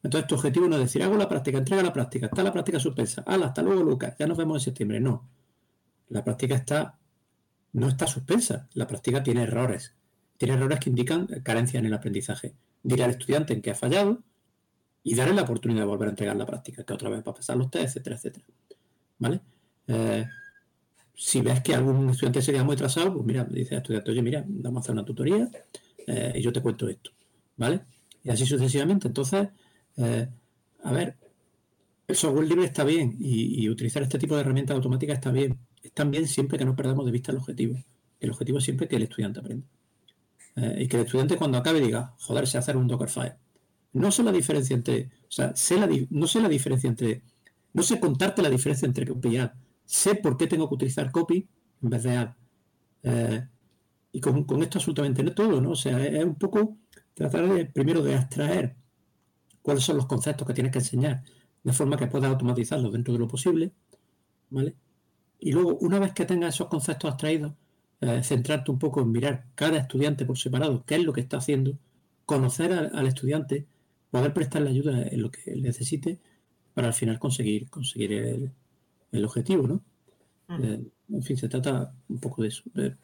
[0.03, 2.79] Entonces tu objetivo no es decir, hago la práctica, entrega la práctica, está la práctica
[2.79, 4.99] suspensa, hala, hasta luego Lucas, ya nos vemos en septiembre.
[4.99, 5.27] No,
[6.09, 6.97] la práctica está,
[7.73, 9.93] no está suspensa, la práctica tiene errores,
[10.37, 12.53] tiene errores que indican carencia en el aprendizaje.
[12.83, 14.21] Diré al estudiante en qué ha fallado
[15.03, 17.35] y darle la oportunidad de volver a entregar la práctica, que otra vez va a
[17.35, 18.45] pasar los test, etcétera, etcétera.
[19.19, 19.41] ¿Vale?
[19.87, 20.25] Eh,
[21.15, 24.21] si ves que algún estudiante se queda muy atrasado, pues mira, dice al estudiante, oye,
[24.21, 25.49] mira, vamos a hacer una tutoría
[26.05, 27.11] eh, y yo te cuento esto.
[27.55, 27.81] ¿Vale?
[28.23, 29.07] Y así sucesivamente.
[29.07, 29.47] Entonces,
[29.97, 30.27] eh,
[30.83, 31.15] a ver,
[32.07, 35.57] el software libre está bien y, utilizar este tipo de herramientas automáticas está bien.
[36.07, 37.77] Bien siempre que no perdamos de vista el objetivo.
[38.19, 39.67] El objetivo es siempre que el estudiante aprenda.
[40.55, 43.35] Eh, y que el estudiante cuando acabe diga, joder, sé hacer un Dockerfile.
[43.93, 47.23] No sé la diferencia entre, o sea, sé la, no sé la diferencia entre,
[47.73, 49.51] no sé contarte la diferencia entre copy y add.
[49.85, 51.47] Sé por qué tengo que utilizar copy
[51.81, 52.35] en vez de add.
[53.03, 53.47] Eh,
[54.11, 55.71] y con, esto absolutamente no todo, ¿no?
[55.71, 56.77] O sea, es, un poco
[57.13, 58.75] tratar de, primero de abstraer
[59.61, 61.23] cuáles son los conceptos que tienes que enseñar
[61.63, 63.73] de forma que puedas automatizarlos dentro de lo posible,
[64.49, 64.75] ¿vale?
[65.39, 67.53] Y luego, una vez que tengas esos conceptos abstraídos,
[68.01, 71.37] eh, centrarte un poco en mirar cada estudiante por separado, qué es lo que está
[71.37, 71.77] haciendo,
[72.25, 73.65] conocer al, estudiante,
[74.11, 76.19] poder prestarle ayuda en lo que necesite
[76.73, 78.51] para al final conseguir, conseguir
[79.11, 79.81] el, objetivo, ¿no?
[80.47, 80.63] Mm.
[80.63, 80.81] Eh,
[81.13, 82.63] en fin, se trata un poco de eso.
[82.73, 82.95] De,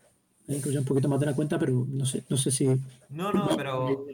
[0.47, 2.67] un poquito más de la cuenta, pero no sé, no sé si.
[3.09, 4.05] No, no, pero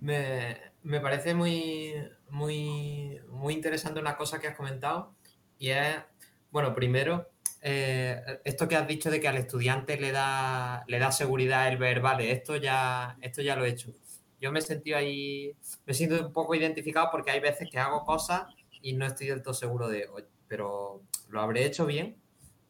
[0.00, 1.94] me, me parece muy,
[2.30, 5.12] muy, muy interesante una cosa que has comentado
[5.58, 5.96] y es,
[6.50, 7.28] bueno, primero,
[7.62, 11.76] eh, esto que has dicho de que al estudiante le da, le da seguridad el
[11.76, 13.92] ver, vale, esto ya, esto ya lo he hecho.
[14.40, 18.04] Yo me he sentido ahí, me siento un poco identificado porque hay veces que hago
[18.04, 18.44] cosas
[18.80, 20.08] y no estoy del todo seguro de,
[20.48, 22.16] pero lo habré hecho bien.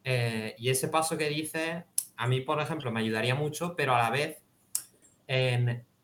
[0.03, 1.83] Eh, y ese paso que dices,
[2.17, 4.39] a mí, por ejemplo, me ayudaría mucho, pero a la vez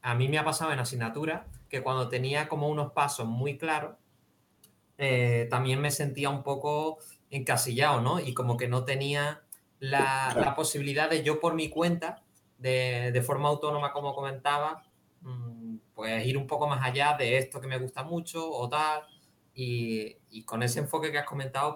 [0.02, 3.98] a mí me ha pasado en asignatura que cuando tenía como unos pasos muy claros,
[4.98, 8.20] eh, también me sentía un poco encasillado, ¿no?
[8.20, 9.42] Y como que no tenía
[9.80, 12.24] la, posibilidad de yo por mi cuenta,
[12.58, 14.84] de, forma autónoma, como comentaba,
[15.22, 19.04] mm, pues ir un poco más allá de esto que me gusta mucho o tal.
[19.54, 21.76] Y, con ese enfoque que has comentado,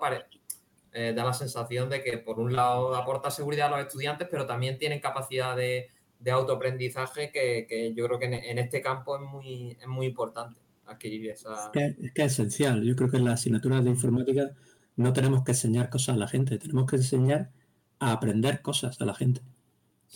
[0.94, 4.46] eh, da la sensación de que por un lado aporta seguridad a los estudiantes, pero
[4.46, 5.90] también tienen capacidad de,
[6.32, 11.72] autoaprendizaje que, yo creo que en, este campo es muy, es muy importante adquirir esa...
[11.74, 12.84] Es que, es esencial.
[12.84, 14.52] Yo creo que en las asignaturas de informática
[14.96, 17.52] no tenemos que enseñar cosas a la gente, tenemos que enseñar
[18.00, 19.42] a aprender cosas a la gente.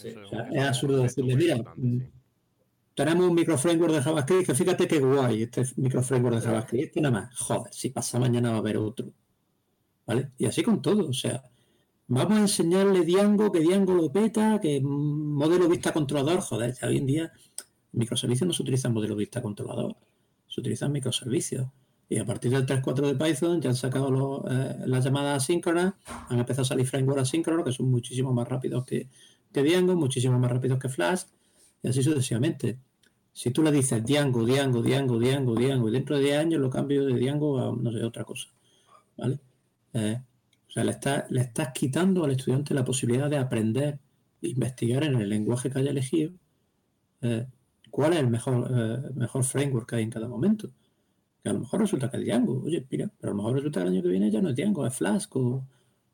[0.04, 2.00] es absurdo decirle, mira, mm,
[2.94, 6.86] tenemos un microframework de JavaScript que fíjate qué guay este microframework de JavaScript.
[6.86, 9.12] Este nada más, joder, si pasa mañana va a haber otro.
[10.06, 10.32] ¿Vale?
[10.38, 11.44] Y así con todo, o sea,
[12.08, 16.98] vamos a enseñarle Django, que Django lo peta, que modelo vista controlador, joder, ya hoy
[16.98, 17.32] en día
[17.92, 19.96] microservicios no se utilizan modelo vista controlador
[20.56, 21.68] se utilizan microservicios.
[22.08, 25.96] Y a partir del 3.4 de Python ya han sacado eh, las llamadas asíncronas,
[26.30, 29.10] han empezado a salir frameworks asíncronos que son muchísimo más rápidos que,
[29.52, 31.24] que Django, muchísimo más rápidos que Flash,
[31.82, 32.78] y así sucesivamente.
[33.34, 36.70] Si tú le dices Django, Django, Django, Django, Django, y dentro de 10 años lo
[36.70, 38.48] cambio de Django a, no sé, otra cosa.
[39.18, 39.40] ¿Vale?
[39.94, 40.22] Eh,
[40.68, 44.00] o sea, le, está, le estás quitando al estudiante la posibilidad de aprender,
[44.42, 46.32] investigar en el lenguaje que haya elegido,
[47.22, 47.48] eh,
[47.90, 48.70] cuál es el mejor,
[49.16, 50.70] mejor framework que hay en cada momento.
[51.46, 53.82] Que a lo mejor resulta que es Django, oye, mira, pero a lo mejor resulta
[53.82, 55.64] que el año que viene ya no es Django, es Flask o,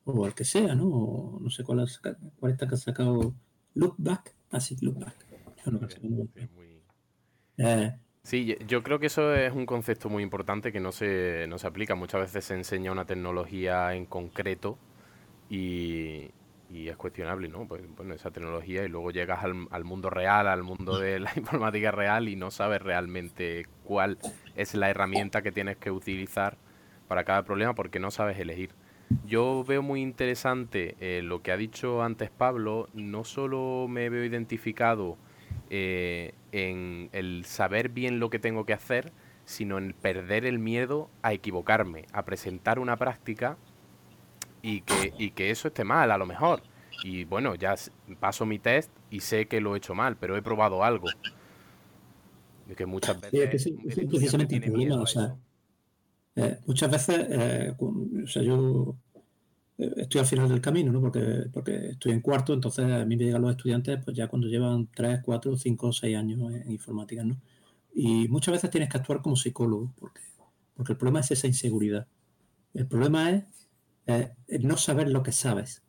[0.04, 1.40] o el que sea, ¿no?
[1.42, 2.02] no sé cuál, es,
[2.38, 3.34] cuál está que ha sacado
[3.76, 4.36] Lookback.
[4.52, 5.16] Ah, sí, Lookback.
[7.56, 11.58] Eh, sí, yo creo que eso es un concepto muy importante que no se, no
[11.58, 11.96] se aplica.
[11.96, 14.78] Muchas veces se enseña una tecnología en concreto
[15.50, 16.30] y,
[16.72, 17.68] y es cuestionable, ¿no?
[17.68, 21.92] Pues bueno, esa tecnología y luego llegas al, mundo real, al mundo de la informática
[21.92, 24.18] real y no sabes realmente cuál
[24.56, 26.58] es la herramienta que tienes que utilizar
[27.08, 28.72] para cada problema porque no sabes elegir.
[29.26, 34.24] Yo veo muy interesante eh, lo que ha dicho antes Pablo, no solo me veo
[34.24, 35.18] identificado
[35.70, 39.12] eh, en el saber bien lo que tengo que hacer,
[39.44, 43.58] sino en perder el miedo a equivocarme, a presentar una práctica
[44.62, 46.62] y que, y que eso esté mal a lo mejor.
[47.04, 47.76] Y bueno, ya
[48.20, 51.08] paso mi test y sé que lo he hecho mal, pero he probado algo.
[52.68, 53.64] De que muchas veces...
[53.64, 55.36] Sí, es, precisamente el problema, o sea,
[56.36, 58.96] eh, muchas veces, eh, o sea, yo
[59.78, 61.02] eh, estoy al final del camino, ¿no?
[61.02, 64.48] Porque, porque estoy en cuarto, entonces a mí me llegan los estudiantes pues ya cuando
[64.48, 67.42] llevan 3, 4, 5, 6 años en informática, ¿no?
[67.94, 70.22] Y muchas veces tienes que actuar como psicólogo, porque,
[70.76, 72.08] porque el problema es esa inseguridad.
[72.74, 73.44] El problema es
[74.08, 75.84] no saber lo que sabes.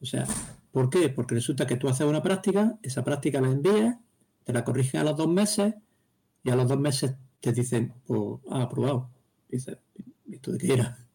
[0.00, 0.26] O sea,
[0.72, 1.08] ¿por qué?
[1.08, 3.96] Porque resulta que tú haces una práctica, esa práctica la envías,
[4.44, 5.74] te la corrigen a los dos meses
[6.42, 9.10] y a los dos meses te dicen, pues, ha aprobado.
[9.48, 9.78] Dices,
[10.30, 10.96] ¿esto de qué era?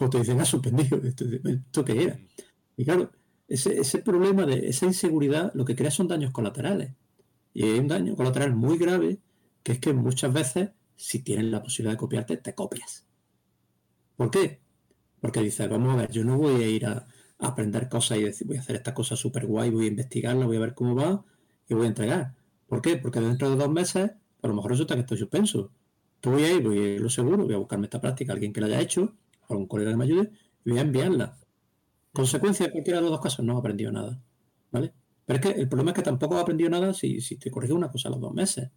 [0.00, 1.00] O te dicen, ha suspendido.
[1.04, 2.18] ¿Esto, qué era?
[2.76, 3.12] Y claro,
[3.46, 6.92] ese, ese problema de esa inseguridad lo que crea son daños colaterales.
[7.54, 9.20] Y hay un daño colateral muy grave,
[9.62, 13.06] que es que muchas veces, si tienes la posibilidad de copiarte, te copias.
[14.16, 14.60] ¿Por qué?
[15.22, 17.06] Porque dices, vamos a ver, yo no voy a ir a,
[17.38, 20.56] aprender cosas y decir, voy a hacer esta cosa súper guay, voy a investigarla, voy
[20.56, 21.24] a ver cómo va
[21.68, 22.34] y voy a entregar.
[22.66, 22.96] ¿Por qué?
[22.96, 24.10] Porque dentro de dos meses,
[24.42, 25.70] a lo mejor resulta que estoy suspenso.
[26.20, 28.52] Tú voy a ir, voy a ir lo seguro, voy a buscarme esta práctica, alguien
[28.52, 29.14] que la haya hecho,
[29.48, 30.32] algún colega que me ayude,
[30.64, 31.38] y voy a enviarla.
[32.12, 34.20] Consecuencia de cualquiera de los dos casos, no he aprendido nada.
[34.72, 34.92] ¿Vale?
[35.24, 37.90] Pero es que el problema es que tampoco he aprendido nada si, te corriges una
[37.92, 38.70] cosa a los dos meses.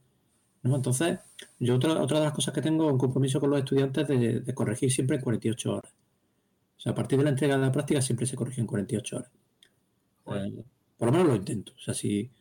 [0.63, 1.19] Entonces,
[1.59, 4.53] yo otra, otra de las cosas que tengo un compromiso con los estudiantes de, de
[4.53, 5.93] corregir siempre en 48 horas
[6.85, 9.31] a partir de la entrega de la práctica siempre se corrige en 48 horas.
[10.27, 10.63] Eh,
[10.97, 11.73] por lo menos lo intento.
[11.75, 12.31] O sea, si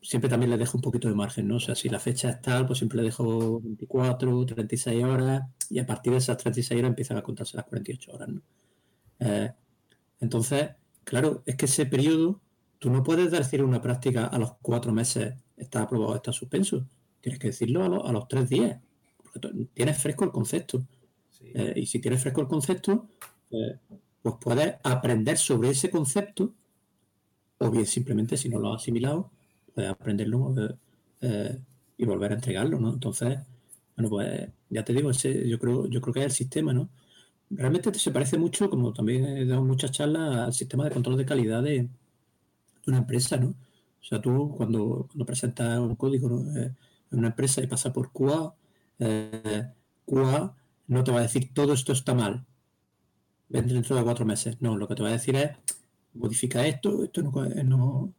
[0.00, 1.56] siempre también le dejo un poquito de margen, ¿no?
[1.56, 5.78] O sea, si la fecha es tal, pues siempre le dejo 24, 36 horas y
[5.78, 8.42] a partir de esas 36 horas empiezan a contarse las 48 horas, ¿no?
[9.20, 9.52] Eh,
[10.20, 10.70] entonces,
[11.04, 12.40] claro, es que ese periodo,
[12.78, 16.86] tú no puedes decir una práctica a los cuatro meses está aprobado, está suspenso.
[17.20, 18.80] Tienes que decirlo a, los tres días,
[19.22, 19.40] porque
[19.72, 20.86] tienes fresco el concepto.
[21.40, 23.08] Eh, y si tienes fresco el concepto,
[24.24, 26.54] pues puedes aprender sobre ese concepto,
[27.58, 29.30] o bien simplemente si no lo has asimilado,
[29.74, 30.74] puedes aprenderlo eh,
[31.20, 31.58] eh,
[31.98, 32.94] y volver a entregarlo, ¿no?
[32.94, 33.38] Entonces,
[33.96, 36.88] bueno, pues ya te digo, ese, yo creo, yo creo que es el sistema, ¿no?
[37.50, 41.26] Realmente se parece mucho, como también he dado muchas charlas, al sistema de control de
[41.26, 41.88] calidad de,
[42.86, 43.48] una empresa, ¿no?
[43.48, 46.72] O sea, tú cuando, cuando presentas un código eh,
[47.12, 48.54] en una empresa y pasa por QA,
[50.06, 52.46] QA no te va a decir todo esto está mal,
[53.62, 54.56] dentro de cuatro meses.
[54.60, 55.50] No, lo que te voy a decir es,
[56.14, 58.12] modifica esto, esto no,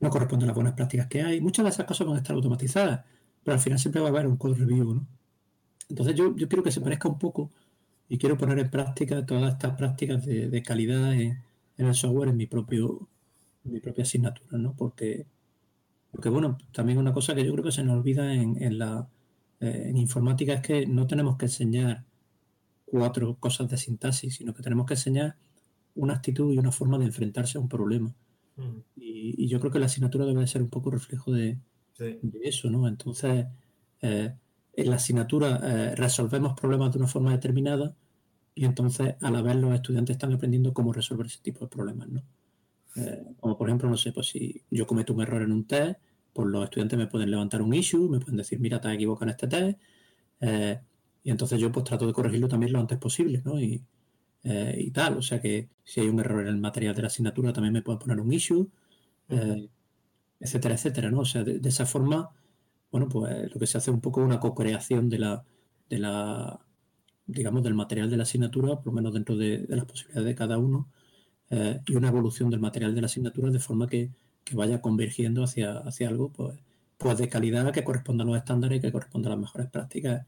[0.00, 1.40] no corresponde a las buenas prácticas que hay.
[1.40, 3.04] Muchas de esas cosas van a estar automatizadas,
[3.44, 5.06] pero al final siempre va a haber un code review, ¿no?
[5.88, 7.50] Entonces yo, yo quiero que se parezca un poco
[8.08, 11.42] y quiero poner en práctica todas estas prácticas de, calidad en,
[11.76, 13.08] el software en mi propio
[13.64, 14.74] mi propia asignatura, ¿no?
[14.74, 15.26] Porque,
[16.10, 19.08] porque bueno, también una cosa que yo creo que se nos olvida en, en la
[19.60, 22.04] eh, en informática es que no tenemos que enseñar
[22.90, 25.36] cuatro cosas de sintaxis, sino que tenemos que enseñar
[25.94, 28.12] una actitud y una forma de enfrentarse a un problema.
[28.56, 28.78] Mm.
[28.96, 31.58] Y, yo creo que la asignatura debe ser un poco reflejo de,
[32.42, 32.88] eso, ¿no?
[32.88, 33.46] Entonces,
[34.00, 34.34] eh,
[34.72, 37.94] en la asignatura eh, resolvemos problemas de una forma determinada
[38.54, 42.08] y entonces a la vez los estudiantes están aprendiendo cómo resolver ese tipo de problemas,
[42.08, 42.22] ¿no?
[42.96, 46.00] Eh, como por ejemplo, no sé, pues si yo cometo un error en un test,
[46.32, 49.26] pues los estudiantes me pueden levantar un issue, me pueden decir, mira, te has equivocado
[49.26, 49.78] en este test,
[51.22, 53.60] y entonces yo pues trato de corregirlo también lo antes posible, ¿no?
[53.60, 53.82] Y,
[54.44, 55.18] eh, y tal.
[55.18, 57.82] O sea que si hay un error en el material de la asignatura también me
[57.82, 58.68] puedo poner un issue,
[59.28, 59.68] eh,
[60.40, 61.20] etcétera, etcétera, ¿no?
[61.20, 62.30] O sea, de, esa forma,
[62.90, 65.44] bueno, pues lo que se hace es un poco una co-creación de la,
[65.88, 66.60] de la,
[67.26, 70.58] digamos, del material de la asignatura, por lo menos dentro de, las posibilidades de cada
[70.58, 70.88] uno,
[71.50, 74.10] eh, y una evolución del material de la asignatura de forma que,
[74.52, 76.58] vaya convergiendo hacia, hacia algo, pues,
[76.98, 80.26] pues de calidad que corresponda a los estándares y que corresponda a las mejores prácticas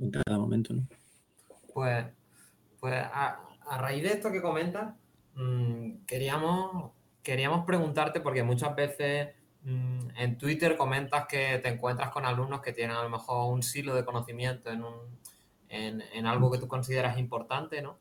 [0.00, 0.86] en cada momento, ¿no?
[1.72, 2.06] Pues
[2.82, 3.38] pues a,
[3.78, 4.92] raíz de esto que comentas,
[5.36, 6.90] mm, queríamos,
[7.22, 9.28] queríamos preguntarte, porque muchas veces
[9.62, 13.62] mm, en Twitter comentas que te encuentras con alumnos que tienen a lo mejor un
[13.62, 14.96] silo de conocimiento en, un,
[15.68, 18.00] en, algo que tú consideras importante, ¿no?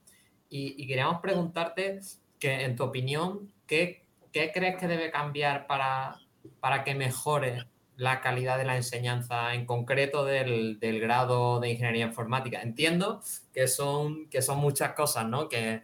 [0.49, 1.99] Y, queríamos preguntarte
[2.39, 6.17] que, en tu opinión, ¿qué, crees que debe cambiar para,
[6.59, 7.67] para que mejore
[8.01, 12.59] la calidad de la enseñanza en concreto del, grado de ingeniería informática.
[12.59, 13.21] Entiendo
[13.53, 15.47] que son, que son muchas cosas, ¿no?
[15.47, 15.83] Que,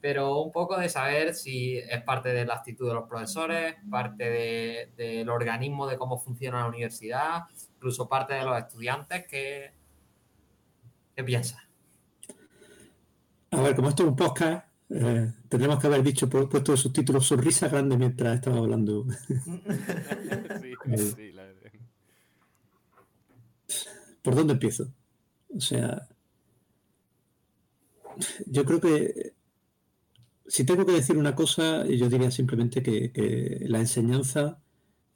[0.00, 4.90] pero un poco de saber si es parte de la actitud de los profesores, parte
[4.96, 7.42] del organismo de cómo funciona la universidad,
[7.74, 9.26] incluso parte de los estudiantes.
[9.28, 9.72] ¿Qué,
[11.14, 11.60] qué piensas?
[13.50, 17.20] A ver, como esto es un podcast, eh, tendremos que haber dicho, puesto el subtítulo
[17.20, 19.04] sonrisa grande mientras estaba hablando.
[19.28, 21.37] sí, sí, la
[24.22, 24.92] ¿Por dónde empiezo?
[25.54, 26.08] O sea,
[28.46, 29.34] yo creo que
[30.46, 34.60] si tengo que decir una cosa, yo diría simplemente que, la enseñanza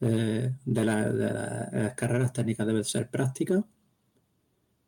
[0.00, 3.64] eh, de, las carreras técnicas debe ser práctica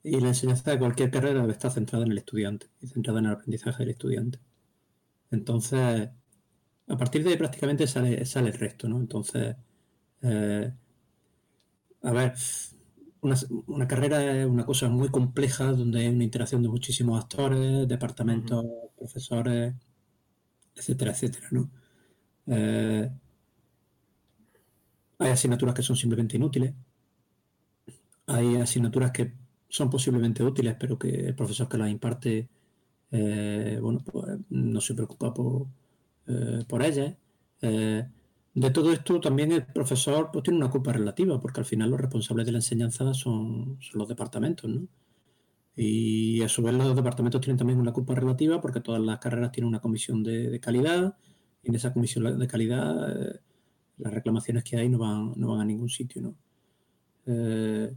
[0.02, 3.26] y la enseñanza de cualquier carrera debe estar centrada en el estudiante y centrada en
[3.26, 4.38] el aprendizaje del estudiante.
[5.30, 6.10] Entonces,
[6.88, 8.98] a partir de ahí prácticamente sale, sale el resto, ¿no?
[8.98, 9.56] Entonces,
[10.22, 10.72] eh,
[12.02, 12.34] a ver,
[13.24, 18.64] una, carrera es una cosa muy compleja donde hay una interacción de muchísimos actores, departamentos,
[18.98, 19.74] profesores,
[20.76, 21.70] etcétera, etcétera, ¿no?
[22.46, 23.10] Eh,
[25.18, 26.74] hay asignaturas que son simplemente inútiles.
[28.26, 29.32] Hay asignaturas que
[29.68, 32.48] son posiblemente útiles, pero que el profesor que las imparte,
[33.10, 35.66] eh, bueno, pues no se preocupa por,
[36.26, 37.14] eh, por ellas.
[38.54, 42.00] De todo esto también el profesor pues, tiene una culpa relativa, porque al final los
[42.00, 44.86] responsables de la enseñanza son, los departamentos, ¿no?
[45.76, 49.50] Y a su vez los departamentos tienen también una culpa relativa porque todas las carreras
[49.50, 51.16] tienen una comisión de, calidad
[51.64, 53.40] y en esa comisión de calidad eh,
[53.98, 56.36] las reclamaciones que hay no van, no van a ningún sitio, ¿no?
[57.26, 57.92] Eh,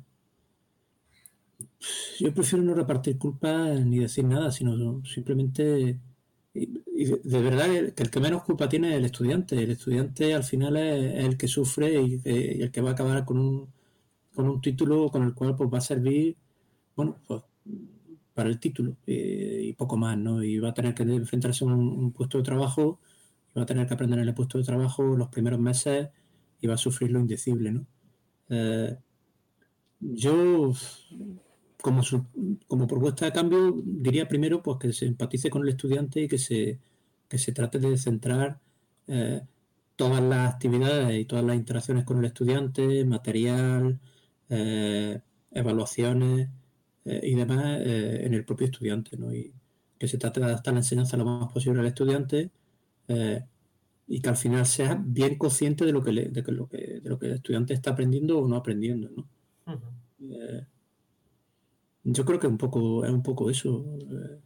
[2.19, 5.99] yo prefiero no repartir culpas ni decir nada, sino simplemente
[6.97, 9.61] y, de, verdad que el que menos culpa tiene es el estudiante.
[9.61, 13.37] El estudiante al final es, el que sufre y, el que va a acabar con
[13.39, 13.73] un,
[14.33, 16.37] con un título con el cual pues, va a servir,
[16.95, 17.43] bueno, pues
[18.33, 20.43] para el título eh, y poco más, ¿no?
[20.43, 22.99] Y va a tener que enfrentarse a un, puesto de trabajo,
[23.51, 26.09] y va a tener que aprender en el puesto de trabajo los primeros meses
[26.61, 27.87] y va a sufrir lo indecible, ¿no?
[28.49, 28.95] Eh,
[29.99, 30.73] yo
[31.81, 32.01] como,
[32.67, 36.37] como propuesta de cambio, diría primero pues, que se empatice con el estudiante y que
[36.37, 36.79] se,
[37.29, 38.59] se trate de centrar
[39.07, 39.41] eh,
[39.95, 43.99] todas las actividades y todas las interacciones con el estudiante, material,
[44.49, 45.21] eh,
[45.51, 46.49] evaluaciones
[47.05, 49.17] eh, y demás en el propio estudiante.
[49.17, 49.33] ¿no?
[49.33, 49.53] Y
[49.99, 52.51] que se trate de adaptar la enseñanza lo más posible al estudiante
[54.07, 57.17] y que al final sea bien consciente de lo que, de, lo que, de lo
[57.17, 59.09] que el estudiante está aprendiendo o no aprendiendo.
[59.09, 59.27] ¿no?
[62.09, 63.83] Yo creo que un poco, es un poco eso.
[64.09, 64.39] Eh.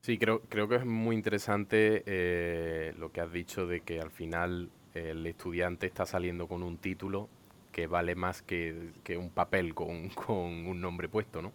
[0.00, 4.12] Sí, creo, creo que es muy interesante eh, lo que has dicho de que al
[4.12, 7.28] final el estudiante está saliendo con un título
[7.72, 11.52] que vale más que, un papel con, con, un nombre puesto, ¿no?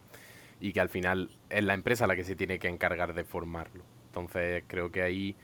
[0.60, 3.86] Y que al final es la empresa la que se tiene que encargar de formarlo.
[4.08, 5.38] Entonces creo que ahí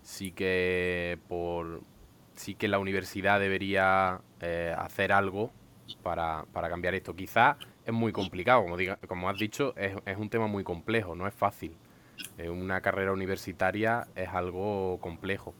[0.00, 1.82] sí que por
[2.36, 5.52] sí que la universidad debería eh, hacer algo
[6.02, 7.14] para, para, cambiar esto.
[7.14, 11.26] Quizás es muy complicado, como, diga, como has dicho, es, un tema muy complejo, no
[11.26, 11.76] es fácil.
[12.38, 15.54] Eh, una carrera universitaria es algo complejo,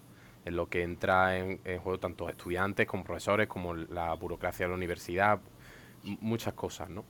[0.45, 4.71] en lo que entra en, en, juego tanto estudiantes como profesores, como la burocracia de
[4.71, 5.41] la universidad,
[6.03, 7.05] muchas cosas, ¿no?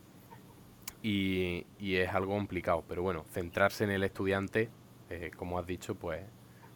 [1.03, 4.71] Y, y, es algo complicado, pero bueno, centrarse en el estudiante,
[5.11, 6.25] eh, como has dicho, pues,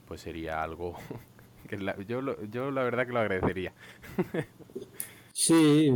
[0.06, 0.94] pues sería algo
[1.68, 3.72] que la, yo, yo la verdad que lo agradecería.
[5.32, 5.90] Sí,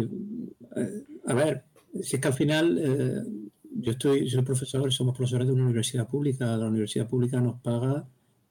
[0.77, 1.65] eh, a ver,
[2.03, 3.23] si es que al final eh,
[3.77, 8.07] yo estoy, soy profesor, somos profesores de una universidad pública, la universidad pública nos paga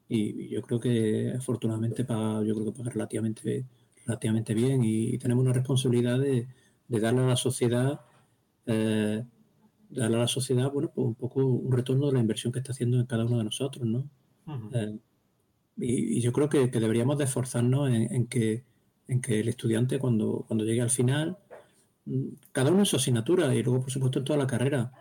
[0.08, 3.66] y yo creo que afortunadamente paga, yo creo que paga relativamente,
[4.06, 6.48] relativamente bien y tenemos una responsabilidad de,
[6.88, 8.02] de darle a la sociedad,
[8.66, 9.24] eh,
[9.90, 12.72] darle a la sociedad, bueno, pues un poco un retorno de la inversión que está
[12.72, 14.10] haciendo en cada uno de nosotros, ¿no?
[14.46, 14.70] Uh -huh.
[14.74, 15.00] eh,
[15.78, 18.64] y, y, yo creo que, que deberíamos de esforzarnos en, en, que,
[19.08, 21.38] en que el estudiante cuando, cuando llegue al final,
[22.52, 24.92] cada uno en su asignatura y luego, por supuesto, en toda la carrera,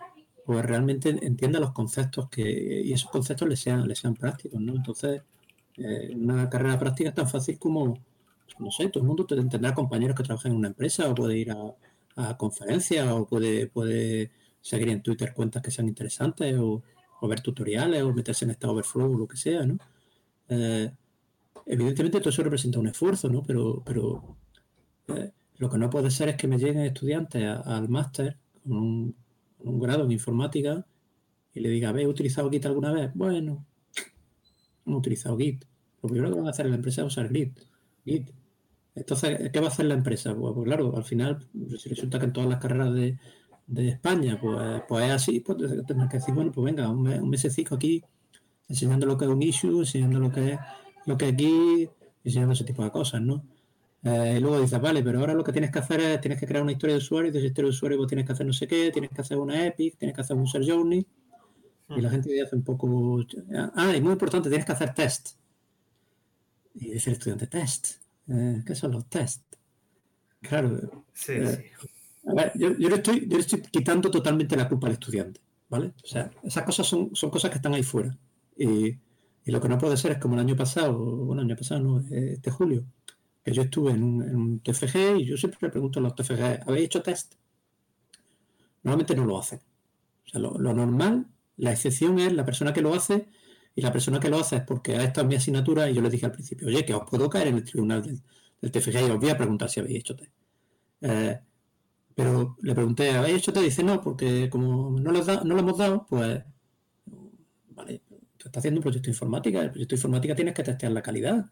[0.45, 4.75] pues realmente entienda los conceptos que, y esos conceptos le sean, le sean prácticos, ¿no?
[4.75, 5.23] Entonces,
[5.77, 7.99] eh, una carrera práctica es tan fácil como,
[8.59, 11.53] no sé, todo el mundo tendrá compañeros que trabajan en una empresa o puede ir
[11.53, 11.75] a,
[12.17, 14.31] a conferencias o puede, puede
[14.61, 16.83] seguir en Twitter cuentas que sean interesantes o,
[17.23, 19.79] ver tutoriales o meterse en Stack Overflow o lo que sea, ¿no?
[20.49, 20.91] Eh,
[21.67, 23.43] evidentemente todo eso representa un esfuerzo, ¿no?
[23.43, 24.37] Pero, pero
[25.09, 29.15] eh, lo que no puede ser es que me lleguen estudiantes al máster con
[29.59, 30.85] un, grado en informática
[31.55, 33.11] y le diga, ¿habéis utilizado Git alguna vez?
[33.15, 33.65] Bueno,
[34.85, 35.65] no he utilizado Git.
[36.03, 37.61] Lo primero que van a hacer en la empresa es usar Git.
[38.05, 38.31] Git.
[38.95, 40.35] Entonces, ¿qué va a hacer la empresa?
[40.35, 41.47] Pues, pues claro, al final,
[41.79, 43.19] si resulta que en todas las carreras de,
[43.67, 47.21] de España, pues, pues, es así, pues tendrás que decir, bueno, pues venga, un, mes,
[47.21, 48.03] un mesecito aquí
[48.69, 50.61] enseñando lo que es un issue, enseñando lo que es
[51.07, 51.91] lo que es Git,
[52.25, 53.45] enseñando ese tipo de cosas, ¿no?
[54.05, 56.47] Eh, y luego dices, vale, pero ahora lo que tienes que hacer es, tienes que
[56.47, 58.47] crear una historia de usuario, y de esa historia de usuario pues tienes que hacer
[58.47, 61.07] no sé qué, tienes que hacer una Epic, tienes que hacer un user journey,
[61.89, 63.21] y la gente hace un poco...
[63.75, 65.37] Ah, y muy importante, tienes que hacer test.
[66.75, 67.97] Y dice el estudiante, test.
[68.29, 69.43] Eh, ¿Qué son los test?
[70.41, 71.05] Claro.
[71.13, 71.87] Sí, eh, sí.
[72.27, 75.41] A ver, yo, yo, le estoy, yo le estoy quitando totalmente la culpa al estudiante,
[75.69, 75.93] ¿vale?
[76.03, 78.17] O sea, esas cosas son, son cosas que están ahí fuera.
[78.57, 78.97] Y,
[79.45, 81.81] y, lo que no puede ser es como el año pasado, bueno, el año pasado,
[81.81, 82.85] no, este julio,
[83.45, 86.87] que yo estuve en un, TFG y yo siempre le pregunto a los TFG, ¿habéis
[86.87, 87.35] hecho test?
[88.83, 89.61] Normalmente no lo hacen.
[90.27, 91.27] O sea, lo, normal,
[91.57, 93.29] la excepción es la persona que lo hace
[93.75, 96.03] y la persona que lo hace es porque ha estado en mi asignatura y yo
[96.03, 98.21] le dije al principio, oye, que os puedo caer en el tribunal del,
[98.61, 100.33] del TFG y os voy a preguntar si habéis hecho test.
[101.01, 101.41] Eh,
[102.15, 103.65] pero le pregunté, ¿habéis hecho test?
[103.65, 106.43] Dice, no, porque como no lo, da, no lo hemos dado, pues,
[107.71, 108.03] vale,
[108.43, 111.01] tú estás haciendo un proyecto de informática, el proyecto de informática tienes que testear la
[111.01, 111.47] calidad.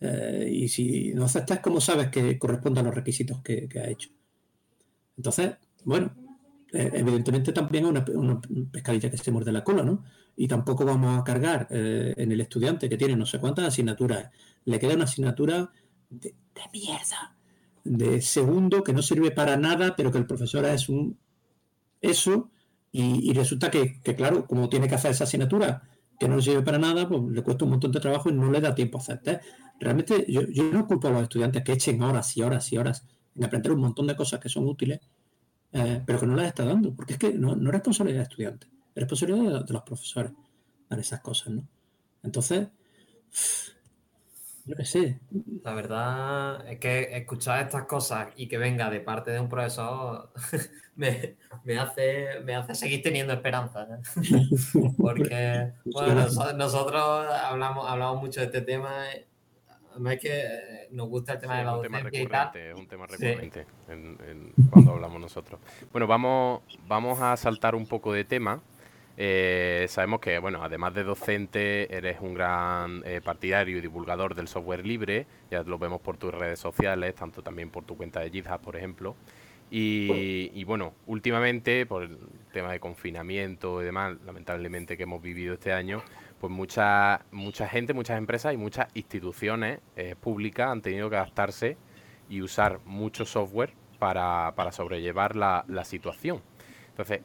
[0.00, 3.88] Eh, y si no aceptas, ¿cómo sabes que corresponde a los requisitos que, que ha
[3.88, 4.08] hecho?
[5.18, 6.14] Entonces, bueno,
[6.72, 8.40] eh, evidentemente también una, una,
[8.72, 10.02] pescadilla que se muerde la cola, ¿no?
[10.34, 14.30] Y tampoco vamos a cargar eh, en el estudiante que tiene no sé cuántas asignaturas.
[14.64, 15.70] Le queda una asignatura
[16.08, 16.34] de
[16.72, 17.36] mierda,
[17.84, 21.18] de segundo, que no sirve para nada, pero que el profesor es un
[22.00, 22.50] eso,
[22.98, 25.82] y, resulta que, claro, como tiene que hacer esa asignatura
[26.18, 28.58] que no sirve para nada, pues le cuesta un montón de trabajo y no le
[28.58, 29.42] da tiempo a hacer.
[29.78, 30.42] Realmente yo,
[30.72, 33.80] no culpo a los estudiantes que echen horas y horas y horas en aprender un
[33.80, 35.00] montón de cosas que son útiles,
[35.72, 38.22] eh, pero que no las está dando, porque es que no, no es responsabilidad de
[38.22, 40.32] estudiantes, es responsabilidad de, de, los profesores
[40.88, 41.68] dar esas cosas, ¿no?
[42.22, 42.68] Entonces,
[44.64, 45.20] yo qué sé.
[45.62, 50.32] La verdad es que escuchar estas cosas y que venga de parte de un profesor
[50.96, 53.86] me, me, hace, me hace seguir teniendo esperanza.
[53.90, 54.48] ¿eh?
[54.98, 56.26] Porque, bueno,
[56.56, 59.04] nosotros hablamos, hablamos mucho de este tema.
[59.92, 62.76] Además es que nos gusta el tema sí, de la es un tema recurrente, Es
[62.76, 63.92] un tema recurrente sí.
[63.92, 65.60] en, en, cuando hablamos nosotros.
[65.92, 68.60] Bueno, vamos, vamos a saltar un poco de tema.
[69.18, 74.48] Eh, sabemos que, bueno, además de docente, eres un gran eh, partidario y divulgador del
[74.48, 75.26] software libre.
[75.50, 78.76] Ya lo vemos por tus redes sociales, tanto también por tu cuenta de GitHub, por
[78.76, 79.16] ejemplo.
[79.70, 82.18] Y, bueno, últimamente, por el
[82.52, 86.02] tema de confinamiento y demás, lamentablemente que hemos vivido este año,
[86.40, 91.76] pues mucha, mucha gente, muchas empresas y muchas instituciones eh, públicas han tenido que adaptarse
[92.28, 96.42] y usar mucho software para, para sobrellevar la, la situación.
[96.90, 97.20] Entonces,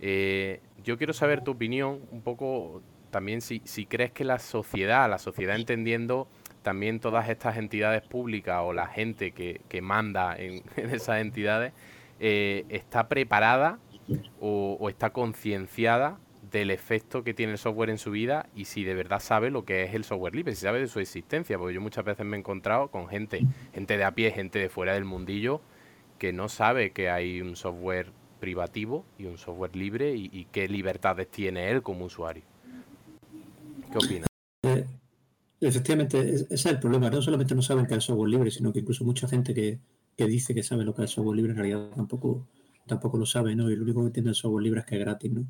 [0.00, 5.08] eh, yo quiero saber tu opinión un poco también si, si, crees que la sociedad,
[5.08, 6.26] la sociedad entendiendo
[6.64, 11.72] también todas estas entidades públicas o la gente que, que manda en, esas entidades,
[12.18, 13.78] eh, está preparada
[14.40, 16.18] o, está concienciada
[16.50, 19.64] del efecto que tiene el software en su vida y si de verdad sabe lo
[19.64, 22.36] que es el software libre, si sabe de su existencia, porque yo muchas veces me
[22.36, 25.60] he encontrado con gente, gente de a pie, gente de fuera del mundillo,
[26.18, 31.28] que no sabe que hay un software privativo y un software libre y, qué libertades
[31.28, 32.44] tiene él como usuario.
[33.90, 34.28] ¿Qué opinas?
[35.64, 37.10] Eh, efectivamente, ese es el problema.
[37.10, 39.80] No solamente no saben que es software libre, sino que incluso mucha gente que,
[40.16, 42.46] dice que sabe lo que es software libre en realidad tampoco,
[42.86, 43.70] tampoco lo sabe, ¿no?
[43.70, 45.46] Y lo único que entiende el software libre es que es gratis, ¿no?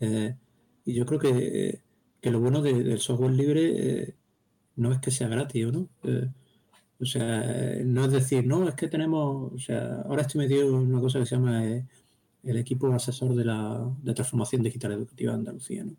[0.00, 0.36] Eh,
[0.84, 1.80] y yo creo que,
[2.22, 4.14] lo bueno del software libre eh,
[4.76, 5.88] no es que sea gratis, ¿no?
[7.00, 10.74] o sea, no es decir, no, es que tenemos, o sea, ahora estoy metido en
[10.74, 15.38] una cosa que se llama el equipo asesor de la de transformación digital educativa de
[15.38, 15.84] Andalucía.
[15.84, 15.96] ¿no?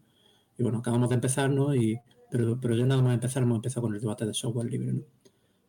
[0.58, 1.76] Y bueno, acabamos de empezar, ¿no?
[1.76, 2.00] Y,
[2.30, 4.94] pero, pero ya nada más empezar hemos empezado con el debate de software libre.
[4.94, 5.04] ¿no?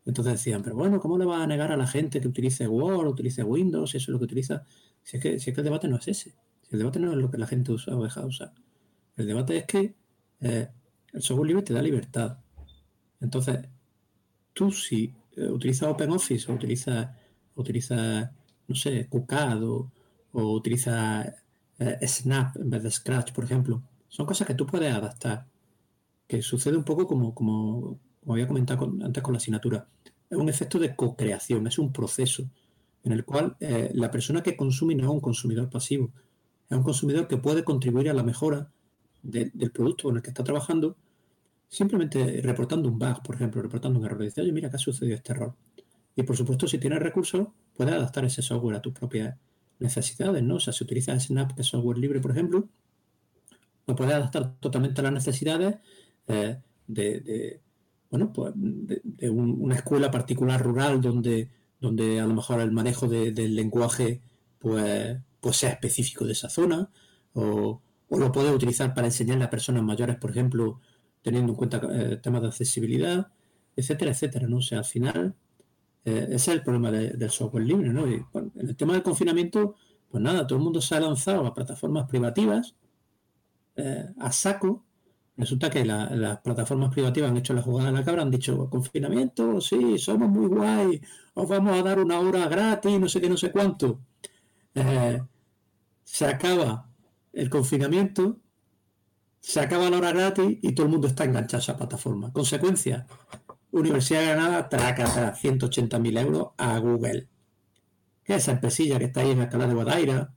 [0.05, 3.07] Entonces decían, pero bueno, ¿cómo le va a negar a la gente que utilice Word,
[3.07, 4.63] utilice Windows, eso es lo que utiliza?
[5.03, 6.31] Si es que, si es que el debate no es ese.
[6.61, 8.53] Si el debate no es lo que la gente usa o deja de usar.
[9.17, 9.95] El debate es que
[10.39, 10.69] eh,
[11.11, 12.37] el software libre te da libertad.
[13.19, 13.67] Entonces,
[14.53, 17.09] tú si eh, utilizas OpenOffice o utilizas,
[17.55, 18.31] utiliza,
[18.67, 19.91] no sé, QCAD o,
[20.31, 21.35] o utiliza
[21.79, 23.81] eh, Snap en vez de Scratch, por ejemplo.
[24.07, 25.45] Son cosas que tú puedes adaptar.
[26.27, 29.87] Que sucede un poco como, como, había comentado antes con la asignatura.
[30.29, 32.49] Es un efecto de co-creación, es un proceso
[33.03, 36.11] en el cual eh, la persona que consume no es un consumidor pasivo,
[36.69, 38.69] es un consumidor que puede contribuir a la mejora
[39.23, 40.97] del producto con el que está trabajando,
[41.69, 44.21] simplemente reportando un bug, por ejemplo, reportando un error.
[44.21, 45.55] Dice, oye, mira, que ha sucedido este error.
[46.15, 49.37] Y por supuesto, si tienes recursos, puedes adaptar ese software a tus propias
[49.79, 50.55] necesidades, ¿no?
[50.55, 52.67] O sea, si utilizas Snap, que es software libre, por ejemplo,
[53.85, 55.75] lo puedes adaptar totalmente a las necesidades
[56.27, 56.57] eh,
[56.87, 57.61] de,
[58.09, 61.49] bueno, pues de, una escuela particular rural donde,
[61.79, 64.21] donde a lo mejor el manejo del lenguaje
[64.59, 66.89] pues, pues sea específico de esa zona,
[67.33, 70.79] o, lo puedes utilizar para enseñarle a personas mayores, por ejemplo,
[71.21, 73.27] teniendo en cuenta eh, temas de accesibilidad,
[73.75, 74.57] etcétera, etcétera, ¿no?
[74.57, 75.35] O sea, al final
[76.05, 78.07] eh, ese es el problema del software libre, ¿no?
[78.07, 79.75] En el tema del confinamiento,
[80.09, 82.75] pues nada, todo el mundo se ha lanzado a plataformas privativas
[84.19, 84.86] a saco.
[85.37, 89.61] Resulta que las plataformas privativas han hecho la jugada de la cabra, han dicho, confinamiento,
[89.61, 90.99] sí, somos muy guay,
[91.35, 93.99] os vamos a dar una hora gratis, no sé qué, no sé cuánto.
[94.73, 95.21] Eh,
[96.03, 96.89] se acaba
[97.33, 98.39] el confinamiento,
[99.39, 102.33] se acaba la hora gratis y todo el mundo está enganchado a esa plataforma.
[102.33, 103.05] Consecuencia,
[103.71, 107.27] Universidad de Granada traca 180.000 euros a Google.
[108.23, 110.33] Que esa empresilla que está ahí en Alcalá de Guadaira,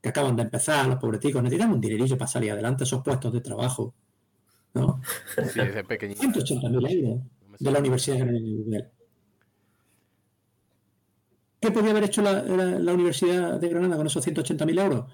[0.00, 3.40] que acaban de empezar, los pobreticos, necesitan un dinerillo para salir adelante esos puestos de
[3.40, 3.94] trabajo.
[4.74, 5.00] ¿No?
[5.36, 7.20] Sí, ese 180.000 euros
[7.58, 8.90] de la Universidad de Granada
[11.60, 15.04] ¿Qué podía haber hecho la, Universidad de Granada con esos 180.000 euros?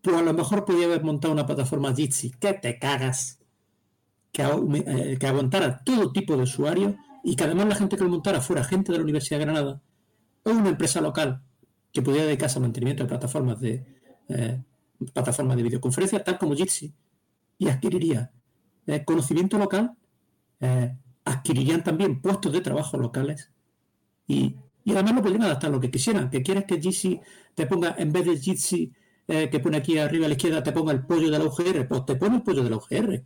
[0.00, 2.30] Pues a lo mejor podía haber montado una plataforma Jitsi.
[2.38, 3.40] ¿Qué te cagas?
[4.32, 6.94] Eh, que, aguantara todo tipo de usuarios
[7.24, 9.82] y que además la gente que lo montara fuera gente de la Universidad de Granada
[10.44, 11.42] o una empresa local
[11.92, 13.84] que pudiera dedicarse al mantenimiento de plataformas de
[14.28, 14.62] eh,
[15.12, 16.94] plataformas de videoconferencia, tal como Jitsi,
[17.58, 18.30] y adquiriría
[18.92, 19.92] eh, conocimiento local,
[21.24, 23.50] adquirirían también puestos de trabajo locales
[24.26, 26.28] y, además lo podrían adaptar lo que quisieran.
[26.28, 27.20] Que quieres que Jitsi
[27.54, 28.92] te ponga, en vez de Jitsi
[29.26, 32.04] que pone aquí arriba a la izquierda, te ponga el pollo de la UGR, pues
[32.04, 33.24] te pone el pollo de la UGR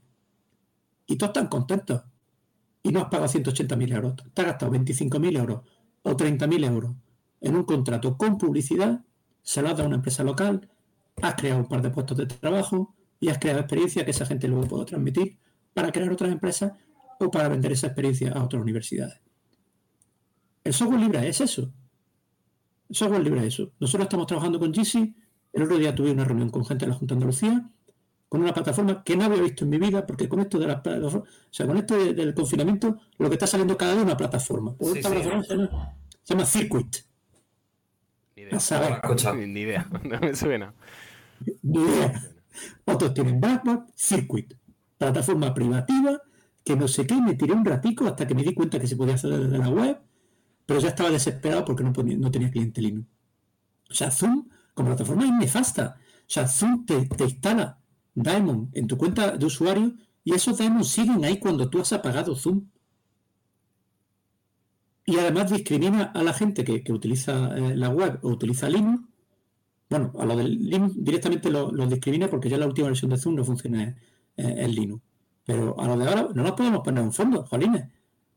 [1.07, 2.03] y todos están contentos.
[2.83, 4.15] Y no has pagado 180.000 euros.
[4.35, 5.62] Te has gastado 25.000 euros
[6.03, 6.95] o 30.000 euros
[7.41, 9.05] en un contrato con publicidad,
[9.43, 10.69] se lo has dado a una empresa local,
[11.21, 14.49] has creado un par de puestos de trabajo y has creado experiencia que esa gente
[14.49, 15.39] luego puede transmitir
[15.75, 16.72] para crear otras empresas
[17.20, 19.20] o para vender esa experiencia a otras universidades.
[20.62, 21.72] El software libre es eso.
[22.89, 23.72] El software libre es eso.
[23.79, 25.14] Nosotros estamos trabajando con GC.
[25.53, 27.70] El otro día tuve una reunión con gente de la Junta de Andalucía
[28.35, 30.83] con una plataforma que no había visto en mi vida, porque con esto de la
[30.85, 34.75] o sea, con esto del confinamiento, lo que está saliendo cada día es una plataforma.
[34.81, 36.97] esta plataforma se, llama, Circuit.
[38.35, 38.59] Ni idea.
[39.37, 40.75] Ni, idea, no me suena.
[41.62, 42.22] Ni idea.
[42.85, 44.53] Otros tienen Backpack, Circuit,
[45.05, 46.21] plataforma privativa,
[46.65, 48.97] que no sé qué, me tiré un ratico hasta que me di cuenta que se
[48.97, 49.99] podía hacer desde la web,
[50.67, 53.07] pero ya estaba desesperado porque no, no tenía cliente Linux.
[53.91, 55.97] O sea, Zoom como plataforma es nefasta.
[56.21, 57.79] O sea, Zoom te, instala
[58.15, 59.95] Diamond en tu cuenta de usuario
[60.25, 62.67] y esos Diamonds siguen ahí cuando tú has apagado Zoom.
[65.07, 69.03] Y además discrimina a la gente que, utiliza eh, la web o utiliza Linux.
[69.91, 73.37] Bueno, a lo del Linux directamente lo, discrimina porque ya la última versión de Zoom
[73.37, 73.95] no funciona
[74.37, 75.03] en, Linux.
[75.45, 77.89] Pero a lo de ahora no nos podemos poner un fondo, jolines.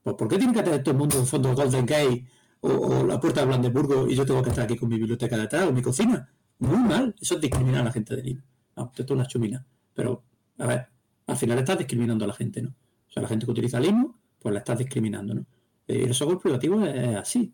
[0.04, 2.26] Pues ¿por qué tiene que tener todo el mundo un fondo Golden Gate
[2.62, 5.68] o, la puerta de Brandenburgo y yo tengo que estar aquí con mi biblioteca detrás
[5.68, 6.30] o mi cocina?
[6.60, 7.16] Muy mal.
[7.20, 8.46] Eso es discriminar a la gente de Linux.
[8.76, 9.66] No, esto es una chumina.
[9.94, 10.24] pero,
[10.60, 10.88] a ver,
[11.28, 12.70] al final estás discriminando a la gente, ¿no?
[12.70, 15.46] O sea, la gente que utiliza Linux, pues la estás discriminando, ¿no?
[15.88, 17.54] Eh, y el software privativo es así,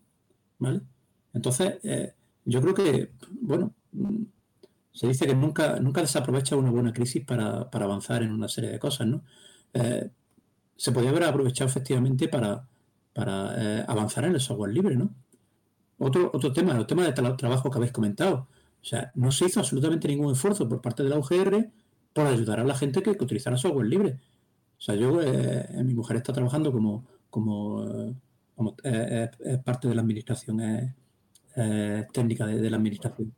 [0.58, 0.80] ¿vale?
[1.32, 2.14] Entonces, eh,
[2.44, 3.74] yo creo que, bueno,
[4.94, 8.78] se dice que nunca, nunca desaprovecha una buena crisis para, avanzar en una serie de
[8.78, 9.24] cosas, ¿no?
[9.74, 10.08] Eh,
[10.76, 12.66] se podría haber aprovechado efectivamente para,
[13.12, 15.14] para avanzar en el software libre, ¿no?
[15.98, 18.48] Otro, otro tema, el tema de trabajo que habéis comentado.
[18.82, 21.70] O sea, no se hizo absolutamente ningún esfuerzo por parte de la UGR
[22.12, 24.18] por ayudar a la gente que, que utilizara software libre.
[24.78, 25.20] O sea, yo,
[25.84, 28.14] mi mujer está trabajando como, como
[28.54, 28.76] como,
[29.64, 30.94] parte de la administración,
[32.12, 33.34] técnica de, la administración.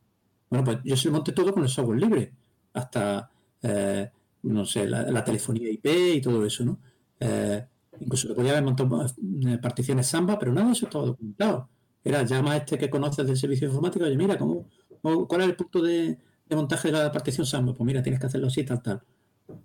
[0.49, 2.33] Bueno, pues yo se lo monté todo con el software libre,
[2.73, 3.31] hasta,
[3.63, 4.11] eh,
[4.43, 5.87] no sé, la, telefonía IP
[6.17, 6.79] y todo eso, ¿no?
[7.19, 7.67] Eh,
[8.01, 11.69] incluso le podía haber montado eh, particiones Samba, pero nada de eso estaba documentado.
[12.05, 14.69] Era llama a este que conoces del servicio informático y mira, ¿cómo,
[15.03, 16.19] ¿cuál es el punto de,
[16.49, 17.75] de, montaje de la partición Samba?
[17.75, 19.03] Pues mira, tienes que hacerlo así, tal, tal.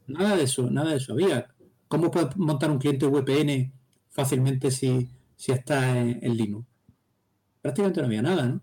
[0.07, 1.47] Nada de eso, nada de eso había.
[1.87, 3.71] ¿Cómo puedes montar un cliente VPN
[4.11, 6.67] fácilmente si, si está en, Linux.
[7.61, 8.61] Prácticamente no había nada, ¿no?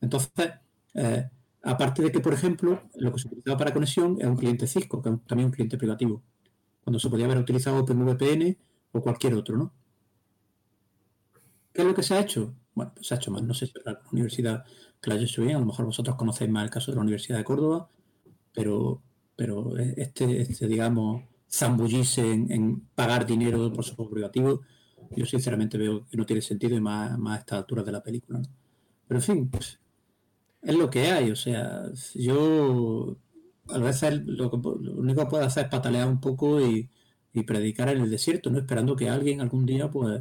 [0.00, 0.50] Entonces,
[0.94, 1.30] eh,
[1.62, 5.02] aparte de que, por ejemplo, lo que se utilizaba para conexión es un cliente Cisco,
[5.02, 6.22] que es también un cliente privativo,
[6.82, 8.56] cuando se podía haber utilizado OpenVPN
[8.92, 9.72] o cualquier otro, ¿no?
[11.72, 12.54] ¿Qué es lo que se ha hecho?
[12.74, 13.46] Bueno, pues se ha hecho mal.
[13.46, 14.64] No sé si la universidad
[15.00, 17.02] que la haya hecho bien, a lo mejor vosotros conocéis más el caso de la
[17.02, 17.88] Universidad de Córdoba,
[18.52, 19.02] pero,
[19.36, 24.60] pero este, este digamos, zambullirse en, pagar dinero por software privativo
[25.16, 28.02] yo sinceramente veo que no tiene sentido y más, más a esta altura de la
[28.02, 28.40] película.
[29.06, 29.80] Pero en fin, pues,
[30.62, 31.30] es lo que hay.
[31.30, 31.84] O sea,
[32.14, 33.16] yo
[33.68, 36.88] a veces lo, único que puedo hacer es patalear un poco y,
[37.46, 38.58] predicar en el desierto, ¿no?
[38.58, 40.20] Esperando que alguien algún día pues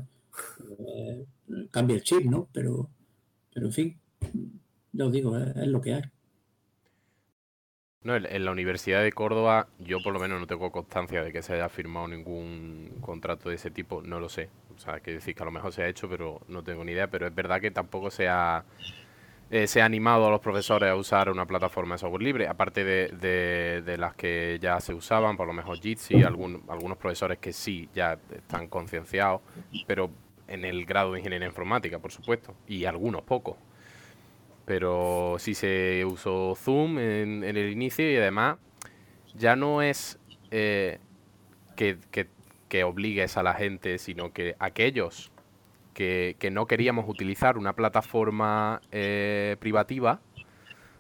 [0.88, 1.26] eh,
[1.72, 2.48] cambie el chip, ¿no?
[2.54, 2.90] Pero,
[3.54, 4.00] pero en fin,
[4.94, 6.04] ya os digo, es lo que hay.
[8.02, 11.42] No, en la Universidad de Córdoba yo por lo menos no tengo constancia de que
[11.42, 14.50] se haya firmado ningún contrato de ese tipo, no lo sé.
[14.74, 16.94] O sea, que decir que a lo mejor se ha hecho, pero no tengo ni
[16.94, 17.10] idea.
[17.10, 18.64] Pero es verdad que tampoco se ha,
[19.52, 22.84] eh, se ha animado a los profesores a usar una plataforma de software libre, aparte
[22.84, 27.90] de, de, las que ya se usaban, por lo mejor Jitsi, algunos profesores que sí
[27.94, 29.42] ya están concienciados,
[29.88, 30.12] pero
[30.48, 33.56] en el grado de ingeniería informática, por supuesto, y algunos pocos.
[34.66, 38.58] Pero sí se usó Zoom en, el inicio y además
[39.36, 40.20] ya no es
[40.52, 41.00] eh,
[41.76, 41.98] que,
[42.68, 45.32] que, obligues a la gente, sino que aquellos
[46.00, 50.22] que, no queríamos utilizar una plataforma eh, privativa,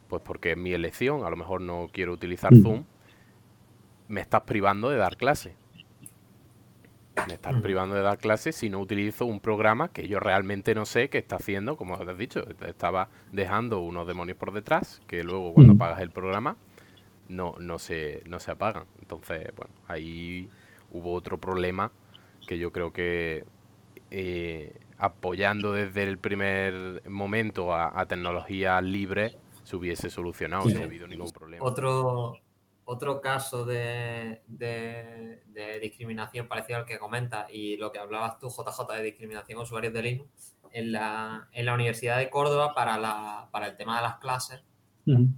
[0.09, 2.83] pues porque es mi elección, a lo mejor no quiero utilizar Zoom,
[4.09, 5.55] me estás privando de dar clase.
[7.27, 10.85] Me están privando de dar clases si no utilizo un programa que yo realmente no
[10.85, 15.53] sé qué está haciendo, como has dicho, estaba dejando unos demonios por detrás, que luego
[15.53, 16.55] cuando apagas el programa
[17.27, 18.85] no, no, se, no se apagan.
[19.01, 20.49] Entonces, bueno, ahí
[20.91, 21.91] hubo otro problema
[22.47, 23.43] que yo creo que
[24.11, 31.07] eh, apoyando desde el primer momento a, tecnología libre se hubiese solucionado, no ha habido
[31.07, 31.65] ningún problema.
[31.65, 32.35] Otro,
[32.83, 34.41] otro caso de,
[35.81, 39.93] discriminación parecido al que comenta y lo que hablabas tú, JJ, de discriminación a usuarios
[39.93, 44.63] de Linux, en la, Universidad de Córdoba para, para el tema de las clases,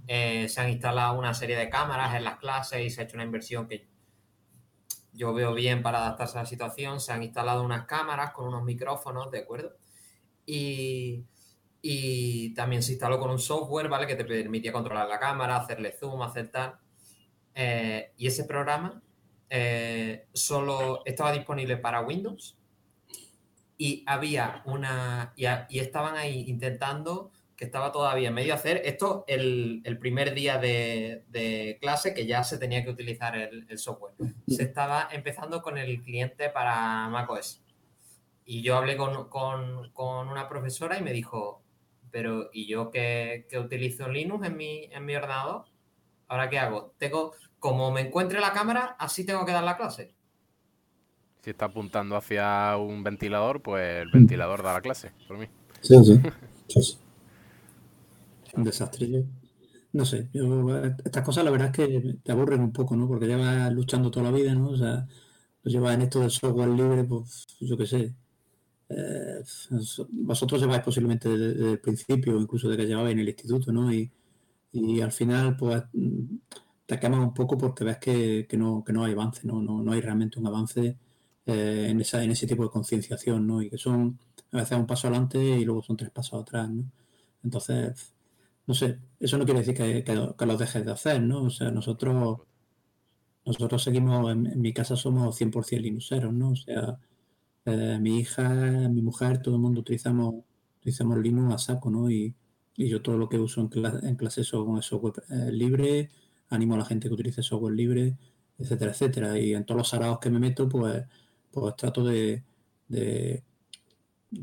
[0.06, 3.16] eh, se han instalado una serie de cámaras en las clases y se ha hecho
[3.16, 3.86] una inversión que
[5.12, 7.00] yo veo bien para adaptarse a la situación.
[7.00, 9.76] Se han instalado unas cámaras con unos micrófonos, ¿de acuerdo?
[10.46, 11.24] Y,
[11.82, 14.06] y también se instaló con un software, ¿vale?
[14.06, 16.78] Que te permitía controlar la cámara, hacerle zoom, hacer tal.
[17.54, 19.02] Eh, y ese programa
[19.50, 22.56] eh, solo estaba disponible para Windows
[23.76, 25.44] y había una y,
[25.78, 27.32] estaban ahí intentando
[27.62, 32.82] que estaba todavía medio hacer esto el, primer día de, clase que ya se tenía
[32.82, 34.14] que utilizar el, software
[34.48, 37.62] se estaba empezando con el cliente para macOS
[38.44, 41.62] y yo hablé con, una profesora y me dijo
[42.10, 45.66] pero y yo que, que utilizo Linux en mi, en mi ordenador
[46.32, 46.94] ¿Ahora qué hago?
[46.96, 50.14] Tengo, como me encuentre la cámara, así tengo que dar la clase.
[51.42, 55.46] Si está apuntando hacia un ventilador, pues el ventilador da la clase, por mí.
[55.82, 55.94] Sí,
[56.68, 56.98] sí.
[58.54, 59.24] Un desastre.
[59.92, 60.28] no sé,
[61.04, 63.08] estas cosas la verdad es que te aburren un poco, ¿no?
[63.08, 64.70] Porque llevas luchando toda la vida, ¿no?
[64.70, 65.06] O sea,
[65.64, 68.14] llevas en esto del software libre, pues yo qué sé.
[68.88, 69.42] Eh,
[70.10, 73.92] vosotros lleváis posiblemente desde, el principio, incluso de que llevabais en el instituto, ¿no?
[73.92, 74.10] Y,
[74.72, 75.82] y al final pues
[76.86, 79.92] te quemas un poco porque ves que, no, que no hay avance, no, no, no
[79.92, 80.96] hay realmente un avance
[81.46, 83.62] eh, en, esa, en ese tipo de concienciación, ¿no?
[83.62, 84.18] Y que son
[84.52, 86.84] a veces un paso adelante y luego son tres pasos atrás, ¿no?
[87.44, 88.12] Entonces,
[88.66, 91.44] no sé, eso no quiere decir que, que, los dejes de hacer, ¿no?
[91.44, 92.40] O sea, nosotros
[93.44, 96.50] nosotros seguimos, en, mi casa somos 100% linuxeros, ¿no?
[96.50, 96.98] O sea,
[97.64, 98.48] eh, mi hija,
[98.88, 100.44] mi mujer, todo el mundo utilizamos,
[100.78, 102.10] utilizamos Linux a saco, ¿no?
[102.10, 102.34] Y,
[102.76, 106.10] yo todo lo que uso en, clase, en clase son software eh, libre,
[106.48, 108.16] animo a la gente que utilice software libre,
[108.58, 109.38] etcétera, etcétera.
[109.38, 111.04] Y en todos los arados que me meto, pues,
[111.50, 112.44] pues trato de,
[112.88, 113.42] de,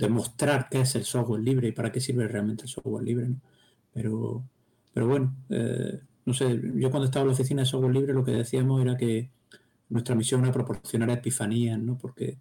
[0.10, 3.42] mostrar qué es el software libre y para qué sirve realmente el software libre, ¿no?
[3.94, 4.44] Pero,
[4.94, 8.24] pero bueno, eh, no sé, yo cuando estaba en la oficina de software libre lo
[8.24, 9.30] que decíamos era que
[9.90, 11.98] nuestra misión era proporcionar epifanías, ¿no?
[11.98, 12.38] Porque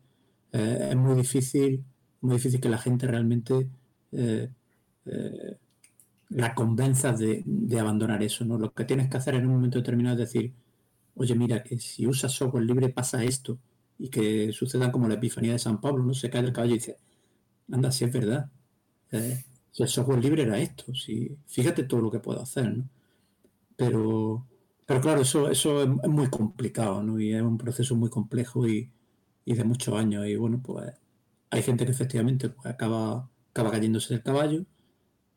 [0.53, 1.85] eh, es muy difícil,
[2.21, 3.69] muy difícil que la gente realmente
[4.13, 4.51] eh,
[6.31, 7.45] la convenza de,
[7.81, 8.59] abandonar eso, ¿no?
[8.59, 10.53] Lo que tienes que hacer en un momento determinado es decir,
[11.15, 13.59] oye, mira, que si usas software libre pasa esto,
[13.99, 16.15] y que sucedan como la epifanía de San Pablo, ¿no?
[16.15, 16.99] Se cae del caballo y dice,
[17.71, 18.51] anda, si es verdad.
[19.73, 22.89] Si el software libre era esto, si, fíjate todo lo que puedo hacer, ¿no?
[23.77, 24.45] Pero,
[24.87, 27.21] pero claro, eso, eso es, muy complicado, ¿no?
[27.21, 28.91] Y es un proceso muy complejo y,
[29.47, 30.27] de muchos años.
[30.27, 30.93] Y bueno, pues
[31.51, 34.65] hay gente que efectivamente pues, acaba, acaba cayéndose del caballo,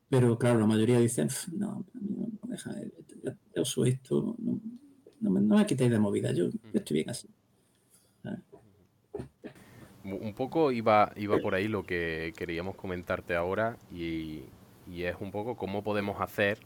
[0.08, 2.74] pero claro, la mayoría dicen, no, no, deja,
[3.54, 4.60] yo uso esto, no,
[5.20, 7.28] no, me, quitéis de movida, yo, estoy bien así.
[10.04, 14.42] Un poco iba, iba por ahí lo que queríamos comentarte ahora y,
[14.90, 16.58] y es un poco cómo podemos hacer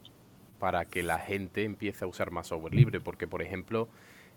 [0.59, 3.89] para que la gente empiece a usar más software libre, porque por ejemplo,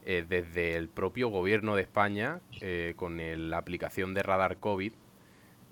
[0.05, 3.19] eh, desde el propio gobierno de España, eh, con
[3.49, 4.93] la aplicación de Radar COVID,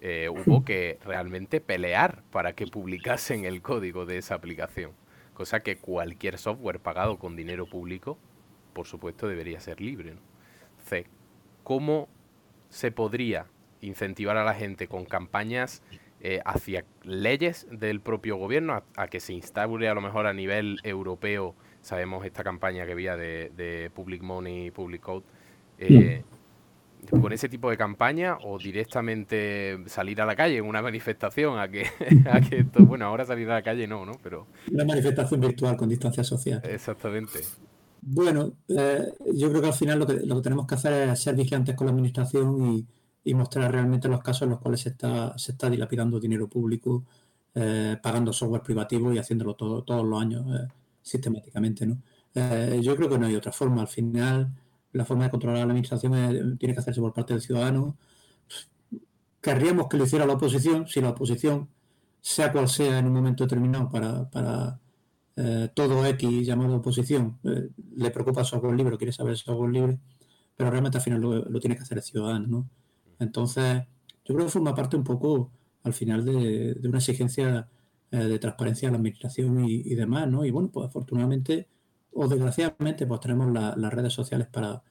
[0.01, 4.91] eh, hubo que realmente pelear para que publicasen el código de esa aplicación,
[5.34, 8.17] cosa que cualquier software pagado con dinero público,
[8.73, 10.13] por supuesto, debería ser libre.
[10.13, 10.21] ¿no?
[11.63, 12.07] ¿cómo
[12.70, 13.45] se podría
[13.82, 15.82] incentivar a la gente con campañas
[16.20, 20.80] eh, hacia leyes del propio gobierno, a, que se instaure a lo mejor a nivel
[20.84, 25.24] europeo, sabemos esta campaña que había de, Public Money, Public Code,
[25.78, 26.24] eh,
[27.09, 31.68] con ese tipo de campaña o directamente salir a la calle en una manifestación a
[31.68, 31.86] que,
[32.32, 34.13] a que esto, bueno, ahora salir a la calle no, ¿no?
[34.24, 34.47] Pero...
[34.72, 36.61] Una manifestación virtual con distancia social.
[36.65, 37.39] Exactamente.
[38.09, 41.19] Bueno, eh, yo creo que al final lo que, lo que tenemos que hacer es
[41.19, 42.87] ser vigilantes con la administración y,
[43.25, 47.03] y mostrar realmente los casos en los cuales se está, se está dilapidando dinero público,
[47.53, 50.67] eh, pagando software privativo y haciéndolo todo, todos los años eh,
[51.01, 51.85] sistemáticamente.
[51.85, 51.97] ¿no?
[52.81, 53.81] Yo creo que no hay otra forma.
[53.81, 54.53] Al final,
[54.93, 57.97] la forma de controlar a la administración tiene que hacerse por parte del ciudadano.
[59.41, 61.67] Querríamos que lo hiciera la oposición, si la oposición,
[62.21, 64.79] sea cual sea en un momento determinado para, para
[65.73, 69.99] todo X llamado oposición, le preocupa el software libre, quiere saber software libre,
[70.55, 72.47] pero realmente al final lo, tiene que hacer el ciudadano.
[72.47, 72.69] ¿no?
[73.19, 73.83] Entonces,
[74.25, 75.51] yo creo que forma parte un poco
[75.83, 77.67] al final de, una exigencia
[78.11, 80.43] eh, de transparencia a la administración y, demás, ¿no?
[80.45, 81.67] Y bueno, pues afortunadamente
[82.13, 84.81] o desgraciadamente pues tenemos las redes sociales para,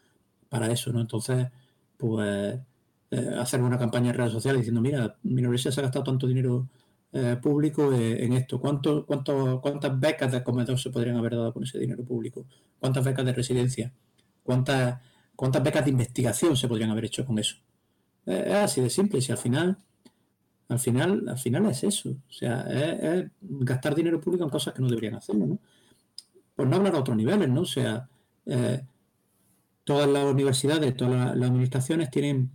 [0.48, 1.00] para eso, ¿no?
[1.00, 1.48] Entonces,
[1.96, 2.58] pues
[3.10, 6.26] eh, hacer una campaña en redes sociales diciendo, mira, mi universidad se ha gastado tanto
[6.26, 6.68] dinero
[7.12, 11.62] eh, público en esto, ¿Cuánto, cuánto, ¿cuántas becas de comedor se podrían haber dado con
[11.62, 12.44] ese dinero público?
[12.78, 13.92] ¿Cuántas becas de residencia?
[14.42, 15.00] ¿Cuántas,
[15.34, 17.56] cuántas becas de investigación se podrían haber hecho con eso?
[18.26, 19.20] Es así de simple.
[19.20, 19.78] Si al final,
[20.68, 22.10] al final, al final es eso.
[22.10, 25.58] O sea, es, gastar dinero público en cosas que no deberían hacerlo, ¿no?
[26.54, 27.62] Pues no hablar a otros niveles, ¿no?
[27.62, 28.08] O sea,
[28.46, 28.82] eh,
[29.84, 32.50] todas las universidades, todas las, administraciones tienen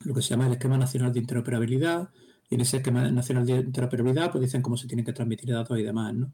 [0.00, 2.10] lo que se llama el esquema nacional de interoperabilidad,
[2.48, 5.78] y en ese esquema nacional de interoperabilidad pues dicen cómo se tienen que transmitir datos
[5.78, 6.32] y demás, ¿no?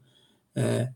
[0.55, 0.89] Eh,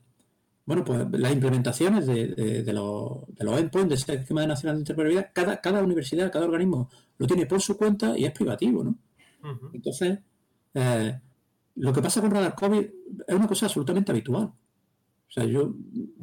[0.65, 5.31] bueno, pues las implementaciones de, los, de los endpoints de ese esquema nacional de interoperabilidad,
[5.33, 8.97] cada, cada universidad, cada organismo lo tiene por su cuenta y es privativo, ¿no?
[9.73, 10.19] Entonces,
[10.73, 11.19] eh,
[11.75, 12.85] lo que pasa con Radar COVID
[13.27, 14.43] es una cosa absolutamente habitual.
[14.43, 15.73] O sea, yo,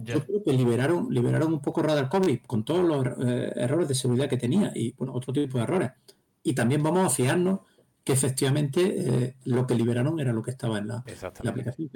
[0.04, 4.28] creo que liberaron, liberaron un poco Radar COVID con todos los eh, errores de seguridad
[4.28, 5.90] que tenía y, bueno, otro tipo de errores.
[6.42, 7.60] Y también vamos a fiarnos
[8.04, 11.90] que efectivamente eh, lo que liberaron era lo que estaba en la, aplicación,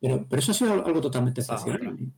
[0.00, 2.12] pero, eso ha sido algo totalmente excepcional.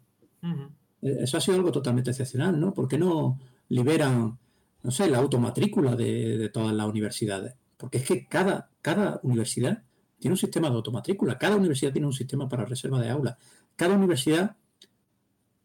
[1.02, 2.72] Eh, eso ha sido algo totalmente excepcional, ¿no?
[2.72, 4.38] ¿Por qué no liberan,
[4.82, 7.54] no sé, la automatrícula de, todas las universidades?
[7.76, 9.82] Porque es que cada, cada universidad
[10.18, 13.36] tiene un sistema de automatrícula, cada universidad tiene un sistema para reserva de aulas,
[13.74, 14.56] cada universidad,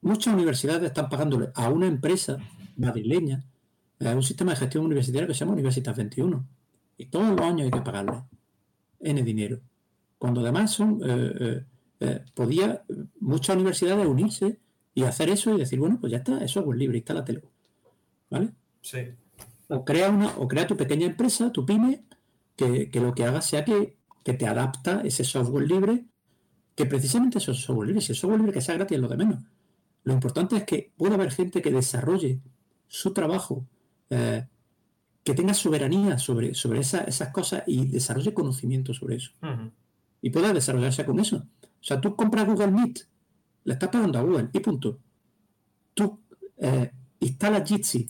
[0.01, 2.37] muchas universidades están pagándole a una empresa
[2.75, 3.45] madrileña
[3.99, 6.47] a un sistema de gestión universitaria que se llama Universitas 21.
[7.01, 8.21] Y todos los años hay que pagarle
[8.99, 9.59] N dinero.
[10.19, 11.65] Cuando además son eh, eh,
[11.99, 12.83] eh, podía
[13.19, 14.59] muchas universidades unirse
[14.93, 17.41] y hacer eso y decir, bueno, pues ya está, es software libre, instálatelo.
[18.29, 18.51] ¿Vale?
[18.81, 18.99] Sí.
[19.67, 22.03] O crea una, o crea tu pequeña empresa, tu pyme,
[22.55, 26.05] que, lo que haga sea que, te adapta ese software libre,
[26.75, 29.07] que precisamente eso es software libre, si el software libre que sea gratis es lo
[29.07, 29.39] de menos.
[30.03, 32.41] Lo importante es que pueda haber gente que desarrolle
[32.87, 33.65] su trabajo,
[34.11, 34.45] eh,
[35.23, 39.31] que tenga soberanía sobre, sobre esas cosas y desarrolle conocimiento sobre eso.
[40.21, 41.37] Y pueda desarrollarse con eso.
[41.37, 42.99] O sea, tú compras Google Meet,
[43.63, 44.99] le estás pagando a Google y punto.
[45.93, 46.19] Tú
[46.57, 48.09] eh, instalas Jitsi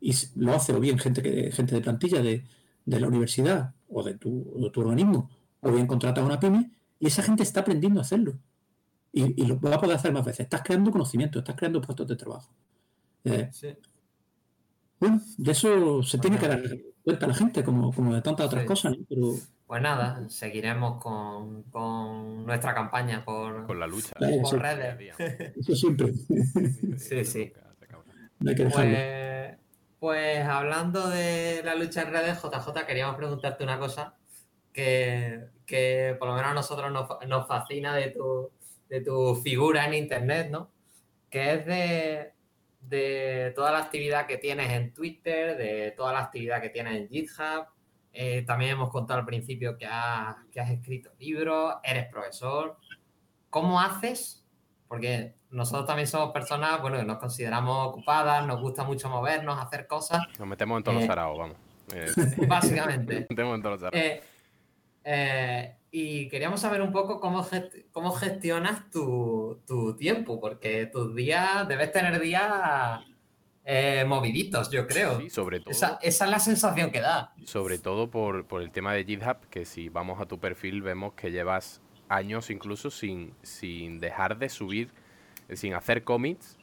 [0.00, 2.44] y lo hace o bien gente, que, gente de plantilla de,
[2.84, 7.22] la universidad o de tu, tu organismo, o bien contrata a una pyme y esa
[7.22, 8.38] gente está aprendiendo a hacerlo.
[9.12, 10.40] Y, lo va a poder hacer más veces.
[10.40, 12.50] Estás creando conocimiento, estás creando puestos de trabajo.
[13.24, 13.50] Eh,
[15.02, 16.62] bueno, de eso se tiene que dar
[17.02, 18.94] cuenta la gente, como, como de tantas otras cosas.
[19.08, 19.34] Pero...
[19.66, 24.12] Pues nada, seguiremos con, con nuestra campaña por, con la lucha.
[24.14, 25.12] por redes.
[25.56, 26.12] Eso siempre.
[26.98, 27.52] sí, sí.
[28.38, 29.56] Pues,
[29.98, 34.14] pues, hablando de la lucha en redes, JJ, queríamos preguntarte una cosa
[34.72, 38.50] que, que por lo menos a nosotros nos, nos fascina de tu,
[38.88, 40.70] de tu figura en Internet, ¿no?
[41.28, 42.32] Que es de,
[42.82, 47.08] de toda la actividad que tienes en Twitter, de toda la actividad que tienes en
[47.08, 47.66] GitHub.
[48.12, 52.76] Eh, también hemos contado al principio que has, que has escrito libros, eres profesor.
[53.48, 54.44] ¿Cómo haces?
[54.88, 59.86] Porque nosotros también somos personas, bueno, que nos consideramos ocupadas, nos gusta mucho movernos, hacer
[59.86, 60.20] cosas.
[60.38, 61.56] Nos metemos en todos los eh, araos, vamos.
[61.94, 62.06] Eh,
[62.48, 63.14] básicamente.
[63.20, 64.22] Nos metemos en todos los araos.
[65.04, 67.46] Eh, y queríamos saber un poco cómo,
[67.92, 69.60] cómo gestionas tu,
[69.98, 73.04] tiempo, porque tus días, debes tener días
[73.64, 75.20] eh, moviditos, yo creo.
[75.20, 75.70] Sí, sobre todo.
[75.70, 77.34] Esa, es la sensación que da.
[77.44, 81.30] Sobre todo por, el tema de GitHub, que si vamos a tu perfil vemos que
[81.30, 84.90] llevas años incluso sin, sin dejar de subir,
[85.52, 86.58] sin hacer commits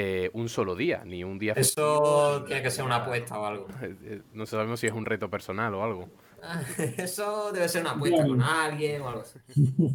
[0.00, 1.54] eh, un solo día, ni un día.
[1.56, 3.66] Eso tiene que ser una apuesta o algo.
[4.32, 6.08] No sabemos si es un reto personal o algo.
[6.96, 9.38] Eso debe ser una apuesta con alguien o algo así.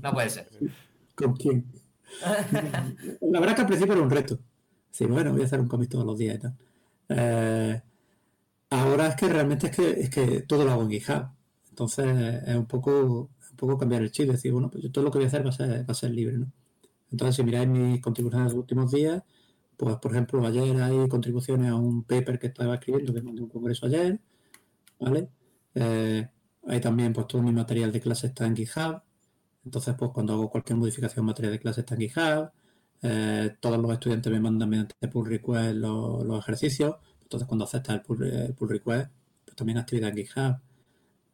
[0.01, 0.47] No puede ser.
[1.15, 1.65] ¿Con quién?
[3.21, 4.39] La verdad que al principio era un reto.
[4.91, 6.55] Sí, bueno, voy a hacer un cómic todos los días y tal.
[7.09, 7.81] Eh,
[8.69, 11.27] ahora es que realmente es que, es que todo lo hago en GitHub.
[11.69, 15.17] Entonces es un poco, un poco cambiar el chip, decir, bueno, pues todo lo que
[15.17, 16.51] voy a hacer va a ser, va a ser libre, ¿no?
[17.11, 19.23] Entonces, si miráis mis contribuciones de los últimos días,
[19.77, 23.49] pues por ejemplo, ayer hay contribuciones a un paper que estaba escribiendo que mandé un
[23.49, 24.19] congreso ayer,
[24.99, 25.29] ¿vale?
[25.75, 26.27] Eh,
[26.67, 29.01] Ahí también, pues todo mi material de clase está en GitHub.
[29.65, 32.51] Entonces, pues cuando hago cualquier modificación material de clase está en GitHub.
[33.01, 36.95] Eh, todos los estudiantes me mandan mediante pull request los, ejercicios.
[37.23, 39.11] Entonces, cuando aceptas el pull, request,
[39.45, 40.57] pues también actividad en GitHub.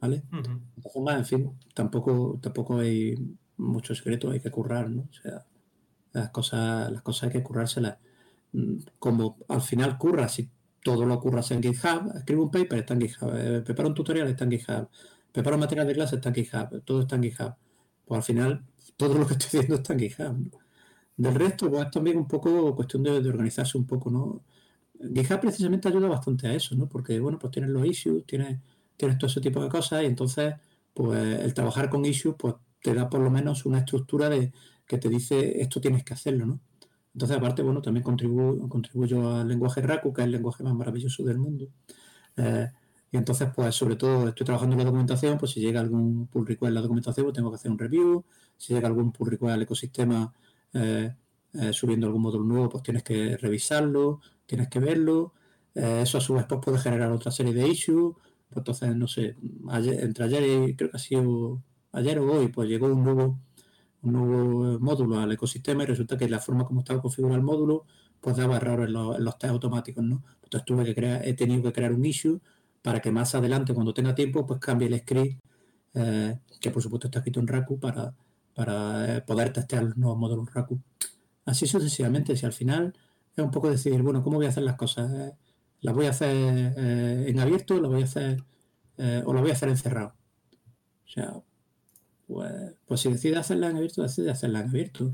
[0.01, 0.23] ¿Vale?
[0.31, 3.15] Entonces, en fin, tampoco, tampoco hay
[3.57, 5.01] mucho secreto, hay que currar, ¿no?
[5.09, 5.45] O sea,
[6.13, 7.97] las cosas, las cosas hay que currárselas.
[8.53, 10.49] Mm, como al final curra, si
[10.83, 14.27] todo lo curras en GitHub, escribe un paper, está en GitHub, eh, prepara un tutorial,
[14.27, 14.89] está en GitHub,
[15.39, 17.55] preparo material de clase, está en GitHub, todo está en GitHub.
[18.05, 18.65] Pues al final,
[18.97, 20.59] todo lo que estoy haciendo está en GitHub.
[21.15, 24.43] Del resto, pues es también un poco cuestión de, organizarse un poco, ¿no?
[24.99, 26.87] GitHub precisamente ayuda bastante a eso, ¿no?
[26.89, 28.59] Porque, bueno, pues tienes los issues, tienes,
[28.97, 30.55] tienes todo ese tipo de cosas y entonces,
[30.93, 34.51] pues el trabajar con issues, pues te da por lo menos una estructura de
[34.85, 36.59] que te dice esto tienes que hacerlo, ¿no?
[37.13, 41.23] Entonces, aparte, bueno, también contribuyo, contribuyo al lenguaje Raku, que es el lenguaje más maravilloso
[41.23, 41.69] del mundo.
[42.37, 42.67] Eh,
[43.11, 46.45] y entonces, pues sobre todo estoy trabajando en la documentación, pues si llega algún pull
[46.45, 48.25] request en la documentación, pues tengo que hacer un review.
[48.57, 50.33] Si llega algún pull request al ecosistema
[50.73, 51.15] eh,
[51.53, 55.33] eh, subiendo algún módulo nuevo, pues tienes que revisarlo, tienes que verlo.
[55.73, 58.15] Eh, eso a su vez pues, puede generar otra serie de issues.
[58.47, 59.35] Pues entonces, no sé,
[60.01, 63.39] entre ayer y creo que ha sido ayer o hoy, pues llegó un nuevo,
[64.03, 67.85] un nuevo módulo al ecosistema y resulta que la forma como estaba configurado el módulo,
[68.21, 70.23] pues daba errores en en los test automáticos, ¿no?
[70.43, 72.39] Entonces tuve que crear, he tenido que crear un issue
[72.81, 75.41] para que más adelante, cuando tenga tiempo, pues cambie el script,
[75.93, 78.13] eh, que por supuesto está escrito en Raku, para,
[78.55, 80.79] para eh, poder testear los nuevos módulos Raku.
[81.45, 82.93] Así sucesivamente, si al final
[83.35, 85.11] es un poco decidir, bueno, ¿cómo voy a hacer las cosas?
[85.13, 85.33] Eh,
[85.81, 86.35] ¿Las voy a hacer
[86.75, 87.79] en abierto?
[87.79, 88.43] ¿Las voy a hacer
[88.97, 90.13] o las voy a hacer encerrado?
[91.05, 91.41] O sea,
[92.27, 92.51] pues,
[92.85, 95.13] pues si decides hacerla en abierto, decides hacerla en abierto.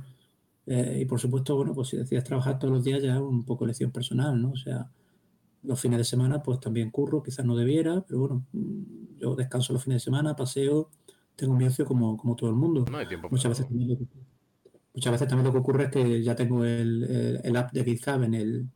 [0.65, 3.65] y por supuesto, bueno, pues si decides trabajar todos los días ya es un poco
[3.65, 4.51] elección personal, ¿no?
[4.51, 4.89] O sea,
[5.65, 9.73] los fines de semana pues también curro, quizás no debiera, pero bueno, mm, yo descanso
[9.73, 10.89] los fines de semana, paseo,
[11.35, 12.85] tengo mi ocio como, como todo el mundo.
[13.29, 14.05] muchas, veces también lo que,
[14.93, 18.23] muchas veces también lo que ocurre es que ya tengo el, el, app de GitHub
[18.23, 18.67] en el,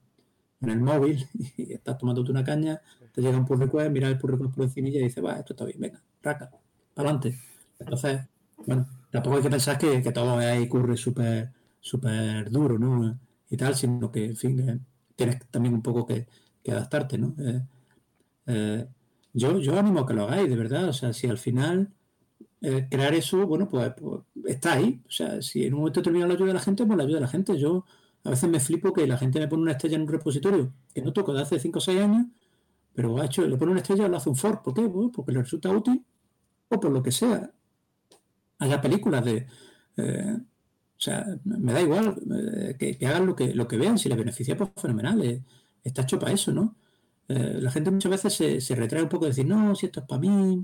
[0.62, 1.26] en el móvil
[1.58, 2.82] y estás tomándote una caña,
[3.14, 5.54] te llega un pull request, mira el pull request por encima y dices, va, esto
[5.54, 6.52] está bien, venga, raca,
[6.96, 7.38] adelante.
[7.80, 8.22] Entonces,
[8.66, 13.20] bueno, tampoco hay que pensar que, que todo ahí curre súper súper duro, ¿no?
[13.50, 14.86] Y tal, sino que, en fin,
[15.16, 16.28] tienes también un poco que,
[16.70, 17.36] que adaptarte, ¿no?
[17.40, 17.62] Eh,
[18.48, 18.88] eh,
[19.34, 20.90] yo, yo animo a que lo hagáis, de verdad.
[20.90, 21.92] O sea, si al final
[22.62, 25.02] eh, crear eso, bueno, pues, pues, está ahí.
[25.08, 27.18] O sea, si en un momento termina la ayuda de la gente, pues la ayuda
[27.18, 27.58] de la gente.
[27.58, 27.86] Yo
[28.24, 31.02] a veces me flipo que la gente me pone una estrella en un repositorio que
[31.02, 32.26] no toco de hace 5 o 6 años,
[32.94, 34.62] pero ha hecho, le pone una estrella lo hace un for.
[34.62, 34.90] ¿Por qué?
[35.14, 36.04] Porque le resulta útil
[36.70, 37.52] o por lo que sea.
[38.60, 39.48] Haya películas de...
[41.00, 44.18] O sea, me da igual eh, que, hagan lo que, lo que vean, si les
[44.18, 45.42] beneficia, pues fenomenal.
[45.84, 46.76] Eh, está hecho para eso, ¿no?
[47.28, 50.20] la gente muchas veces se, retrae un poco de decir, no, si esto es para
[50.20, 50.64] mí,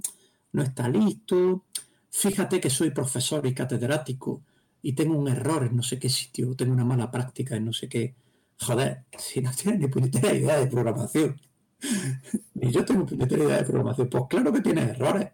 [0.52, 1.66] no está listo.
[2.10, 4.42] Fíjate que soy profesor y catedrático
[4.82, 7.74] y tengo un error en no sé qué sitio, tengo una mala práctica en no
[7.74, 8.16] sé qué.
[8.60, 11.40] Joder, si no tienes ni puñetera idea de programación.
[12.56, 14.10] ni yo tengo puñetera idea de programación.
[14.10, 15.30] Pues claro que tiene errores.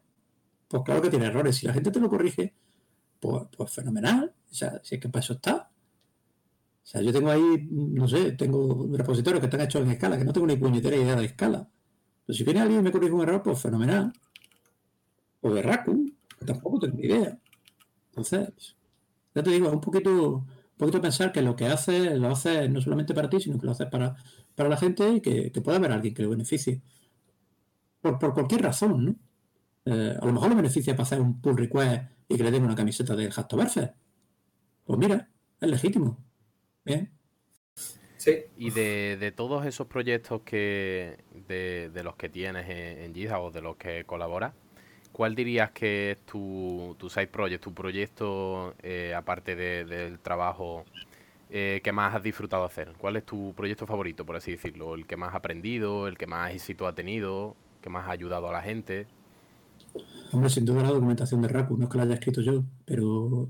[0.68, 1.56] Pues claro que tiene errores.
[1.56, 2.54] Si la gente te lo corrige,
[3.20, 4.34] pues, pues fenomenal.
[4.52, 5.70] O sea, si es que para eso está.
[6.84, 10.26] O sea, yo tengo ahí, no sé, tengo repositorios que están hechos en escala, que
[10.26, 11.70] no tengo ni puñetera idea de escala.
[12.26, 14.14] Pero si viene alguien y me corrige un error, pues fenomenal.
[15.42, 16.12] O de Raku,
[16.46, 17.38] tampoco tengo ni idea.
[18.10, 18.76] Entonces,
[19.34, 22.68] ya te digo, es un poquito, un poquito pensar que lo que hace lo hace
[22.70, 24.16] no solamente para ti, sino que lo hace para,
[24.56, 26.82] para la gente y que, pueda haber alguien que lo beneficie.
[28.02, 29.16] Por, cualquier razón, ¿no?
[29.86, 32.64] Eh, a lo mejor lo beneficia para hacer un pull request y que le den
[32.64, 33.94] una camiseta del Hacktoberfest.
[34.86, 35.30] Pues mira,
[35.60, 36.18] es legítimo.
[36.86, 37.12] Bien.
[38.18, 38.44] Sí.
[38.58, 43.62] Y de, todos esos proyectos que de, de los que tienes en, en o de
[43.62, 44.54] los que colaboras,
[45.12, 50.86] ¿Cuál dirías que es tu, tu side project, tu proyecto, eh, aparte del trabajo
[51.50, 52.94] eh, que más has disfrutado hacer?
[52.98, 54.96] ¿Cuál es tu proyecto favorito, por así decirlo?
[54.96, 58.12] ¿El que más has aprendido, el que más éxito ha tenido, el que más ha
[58.12, 59.06] ayudado a la gente?
[60.32, 63.50] Hombre, sin duda la documentación de Raku, no es que la haya escrito yo, pero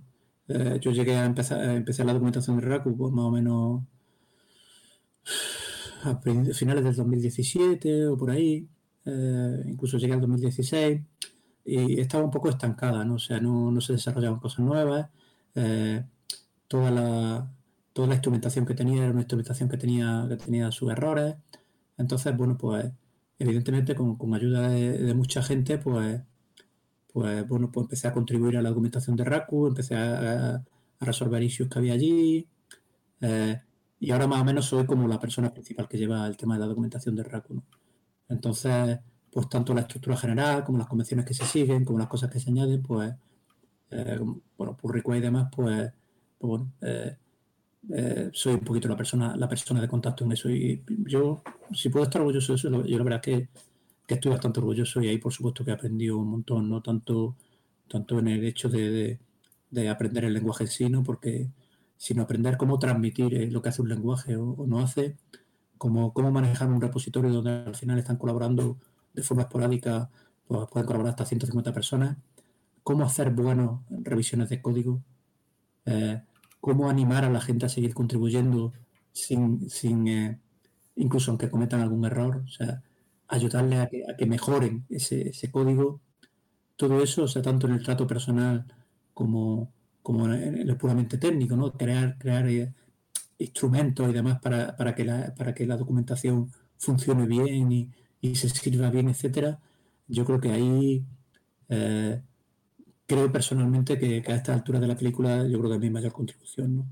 [0.53, 3.83] eh, yo llegué a empezar a empezar la documentación de Raku pues, más o menos
[6.03, 6.19] a
[6.53, 8.67] finales del 2017 o por ahí,
[9.65, 11.01] incluso llegué al 2016
[11.65, 13.15] y estaba un poco estancada, ¿no?
[13.15, 15.09] O sea, no, se desarrollaban cosas nuevas.
[15.55, 16.03] Eh,
[16.67, 17.53] toda, la,
[17.93, 21.35] toda la instrumentación que tenía era una instrumentación que tenía, que tenía sus errores.
[21.97, 22.91] Entonces, bueno, pues
[23.39, 26.21] evidentemente con, con ayuda de, mucha gente, pues,
[27.11, 30.63] pues bueno, pues empecé a contribuir a la documentación de Raku, empecé a,
[30.99, 32.47] resolver issues que había allí.
[33.21, 33.59] Eh,
[33.99, 36.61] y ahora más o menos soy como la persona principal que lleva el tema de
[36.61, 37.55] la documentación de Raku.
[37.55, 37.63] ¿no?
[38.29, 38.99] Entonces,
[39.31, 42.39] pues tanto la estructura general como las convenciones que se siguen, como las cosas que
[42.39, 43.13] se añaden, pues,
[43.91, 44.19] eh,
[44.57, 45.91] bueno, por request y demás, pues,
[46.37, 47.17] pues bueno, eh,
[47.93, 50.49] eh, soy un poquito la persona, la persona de contacto en eso.
[50.49, 51.41] Y yo,
[51.73, 53.49] si puedo estar orgulloso de eso, yo la verdad es que,
[54.15, 57.35] estoy bastante orgulloso y ahí por supuesto que he aprendido un montón, no tanto,
[57.87, 59.19] tanto en el hecho de,
[59.89, 61.49] aprender el lenguaje en sí, porque
[61.97, 65.17] sino aprender cómo transmitir lo que hace un lenguaje o, no hace,
[65.77, 68.77] cómo, cómo manejar un repositorio donde al final están colaborando
[69.13, 70.09] de forma esporádica
[70.47, 72.17] pues, pueden colaborar hasta 150 personas,
[72.83, 75.01] cómo hacer buenas revisiones de código,
[75.85, 76.21] eh,
[76.59, 78.73] cómo animar a la gente a seguir contribuyendo
[79.13, 80.39] sin, sin eh,
[80.95, 82.43] incluso aunque cometan algún error,
[83.31, 86.01] ayudarles a que, mejoren ese, código.
[86.75, 88.65] Todo eso, o sea, tanto en el trato personal
[89.13, 89.71] como,
[90.03, 91.71] como en el puramente técnico, ¿no?
[91.73, 92.73] Crear, crear eh,
[93.39, 98.47] instrumentos y demás para, para, que la, para que la documentación funcione bien y, se
[98.47, 99.59] escriba bien, etcétera,
[100.07, 101.03] yo creo que ahí
[101.69, 102.21] eh,
[103.07, 106.11] creo personalmente que, a esta altura de la película yo creo que es mi mayor
[106.11, 106.75] contribución.
[106.75, 106.85] ¿no?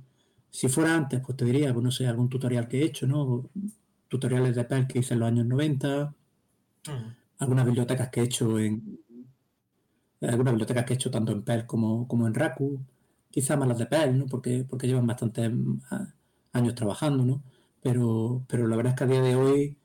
[0.49, 3.49] Si fuera antes, pues te diría, pues no sé, algún tutorial que he hecho, ¿no?
[4.07, 6.15] Tutoriales de Perl que hice en los años 90,
[7.37, 8.99] algunas bibliotecas que he hecho en
[10.21, 12.79] algunas bibliotecas que he hecho tanto en Perl como, como en Raku,
[13.31, 14.25] quizás más las de Perl, ¿no?
[14.25, 15.51] Porque, porque llevan bastantes
[15.91, 16.07] ah,
[16.53, 17.41] años trabajando, ¿no?
[17.81, 19.77] Pero, pero la verdad es que a día de hoy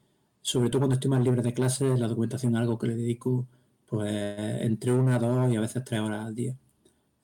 [0.45, 3.47] sobre todo cuando estoy más libre de clases, la documentación es algo que le dedico
[3.87, 4.13] pues
[4.61, 6.55] entre una, dos y a veces tres horas al día.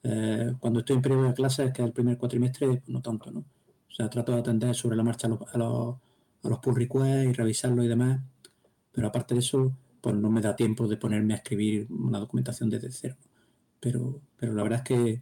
[0.03, 3.29] Eh, cuando estoy en periodo de clases, que es el primer cuatrimestre, pues no tanto,
[3.29, 3.41] ¿no?
[3.41, 7.33] O sea, trato de atender sobre la marcha a los, a los, pull requests y
[7.33, 8.21] revisarlo y demás,
[8.91, 9.71] pero aparte de eso,
[10.01, 13.15] pues no me da tiempo de ponerme a escribir una documentación desde cero.
[13.79, 15.21] Pero, pero la verdad es que,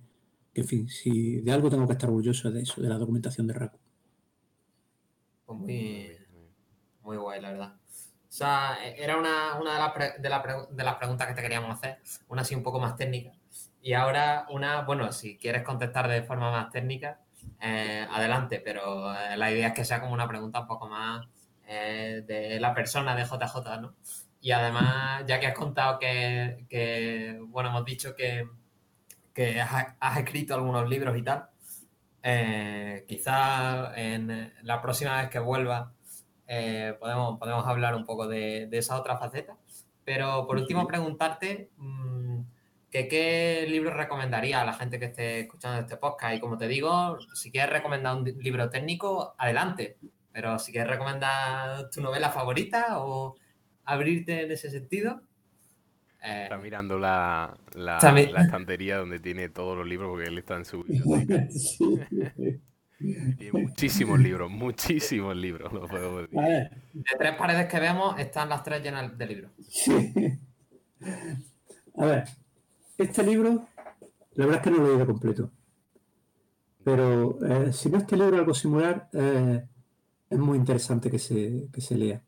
[0.54, 3.48] que, en fin, si de algo tengo que estar orgulloso de eso, de la documentación
[3.48, 3.78] de RACU.
[5.46, 6.18] Pues muy,
[7.02, 7.76] muy guay, la verdad.
[8.30, 11.72] O sea, era una, una de, las de, la de, las preguntas que te queríamos
[11.72, 11.98] hacer,
[12.28, 13.32] una así un poco más técnica.
[13.82, 17.22] Y ahora una, bueno, si quieres contestar de forma más técnica,
[17.62, 21.26] eh, adelante, pero eh, la idea es que sea como una pregunta un poco más
[21.70, 23.96] eh, de la persona de JJ, ¿no?
[24.42, 28.48] Y además, ya que has contado que, que bueno, hemos dicho que,
[29.34, 31.50] que has, has, escrito algunos libros y tal,
[33.08, 35.90] quizás en la próxima vez que vuelvas
[36.52, 39.56] eh, podemos, podemos hablar un poco de, esa otra faceta.
[40.04, 42.42] Pero por último, preguntarte, mm,
[42.90, 46.36] que qué libros recomendaría a la gente que esté escuchando este podcast.
[46.36, 49.98] Y como te digo, si quieres recomendar un libro técnico, adelante.
[50.32, 53.36] Pero si quieres recomendar tu novela favorita o
[53.86, 55.22] abrirte en ese sentido.
[56.22, 60.66] Eh, está mirando la, la, estantería donde tiene todos los libros porque él está en
[60.66, 60.84] su
[63.00, 65.72] Tiene muchísimos libros, muchísimos libros.
[65.72, 66.70] De
[67.18, 69.52] tres paredes que vemos, están las tres llenas de libros.
[71.96, 72.26] A ver,
[72.98, 73.70] este libro,
[74.34, 75.50] la verdad es que no lo he leído completo.
[76.84, 79.64] Pero eh, si no este libro algo similar, eh,
[80.30, 82.24] es muy interesante que se, se lea.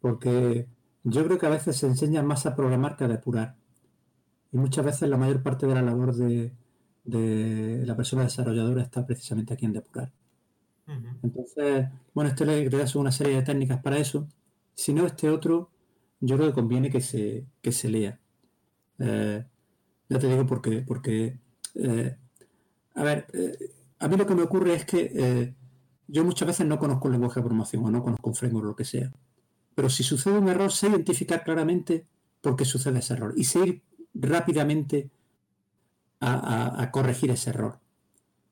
[0.00, 0.66] Porque
[1.04, 3.56] yo creo que a veces se enseña más a programar que a depurar.
[4.52, 6.52] Y muchas veces la mayor parte de la labor de,
[7.04, 10.12] la persona desarrolladora está precisamente aquí en depurar.
[11.22, 14.26] Entonces, bueno, este le da una serie de técnicas para eso.
[14.74, 15.70] Si no, este otro,
[16.18, 18.18] yo creo que conviene que se, que se lea.
[18.98, 19.44] Eh,
[20.08, 20.82] ya te digo por qué.
[20.86, 21.38] Porque,
[21.76, 22.16] eh,
[22.94, 23.56] a ver, eh,
[24.00, 25.54] a mí lo que me ocurre es que
[26.10, 28.68] yo muchas veces no conozco el lenguaje de programación o no conozco un framework o
[28.68, 29.10] lo que sea.
[29.74, 32.06] Pero si sucede un error, sé identificar claramente
[32.40, 33.82] por qué sucede ese error y sé ir
[34.14, 35.10] rápidamente
[36.20, 37.78] a, corregir ese error.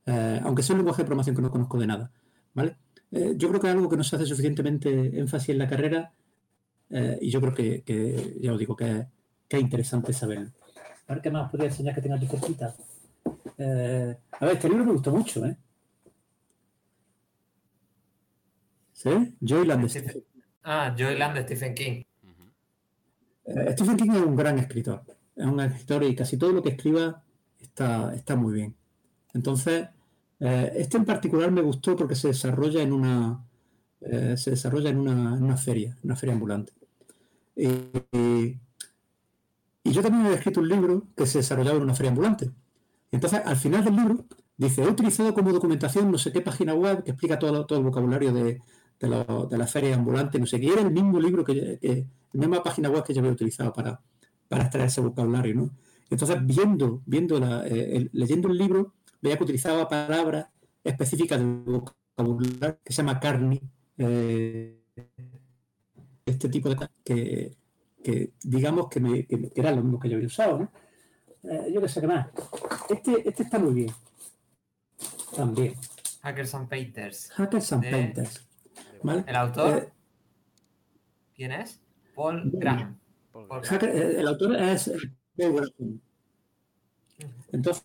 [0.06, 2.12] aunque sea un lenguaje de programación que no conozco de nada.
[2.54, 2.76] ¿vale?
[3.11, 6.12] yo creo que es algo que no se hace suficientemente énfasis en la carrera
[7.20, 9.06] y yo creo que, ya os digo, que,
[9.48, 10.50] es interesante saberlo.
[11.06, 12.74] A ver qué más podría enseñar que tenga aquí cortita.
[13.56, 15.56] Eh, a ver, este libro me gustó mucho, ¿eh?
[18.99, 19.11] ¿Sí?
[19.40, 20.24] Joyland de Stephen
[20.64, 22.03] Ah, Joyland de Stephen King.
[23.44, 25.05] Eh, Stephen King es un gran escritor.
[25.36, 27.22] Es un escritor y casi todo lo que escriba
[27.61, 28.74] está, está muy bien.
[29.34, 29.88] Entonces,
[30.40, 33.44] eh, este en particular me gustó porque se desarrolla en una
[34.01, 36.72] se desarrolla en una, en una feria, una feria ambulante.
[37.57, 37.66] Y,
[39.82, 42.51] y yo también he escrito un libro que se desarrollaba en una feria ambulante.
[43.11, 44.24] entonces, al final del libro,
[44.57, 47.84] dice, he utilizado como documentación no sé qué página web que explica todo, todo el
[47.84, 48.62] vocabulario de,
[49.01, 50.72] la feria ambulante, no sé qué.
[50.72, 54.01] Era el mismo libro, que, la misma página web que yo había utilizado para,
[54.49, 55.70] para extraer ese vocabulario, ¿no?
[56.11, 60.46] Entonces, viendo, viendo eh, leyendo el libro, veía que utilizaba palabras
[60.82, 63.61] específicas del vocabulario que se llama carni,
[63.99, 64.82] eh,
[66.24, 67.59] este tipo de que
[68.03, 70.72] que digamos que, me, que, era lo mismo que yo había usado, ¿no?
[71.42, 72.28] Eh, yo qué sé qué más.
[72.88, 73.92] Este, este está muy bien.
[75.34, 75.74] También.
[76.22, 77.30] Hackers and Painters.
[77.30, 78.47] Hackers and Painters.
[79.03, 79.24] ¿Vale?
[79.26, 79.78] ¿El autor?
[79.78, 79.92] Eh,
[81.34, 81.80] ¿Quién es?
[82.14, 82.99] Paul Graham.
[83.82, 84.90] Eh, el autor es
[85.36, 86.01] Paul Graham.
[87.53, 87.84] Entonces,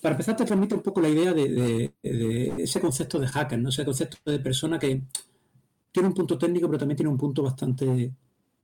[0.00, 3.68] para empezar, te transmite un poco la idea de, de, ese concepto de hacker, ¿no?
[3.68, 5.02] ese concepto de persona que
[5.92, 8.12] tiene un punto técnico, pero también tiene un punto bastante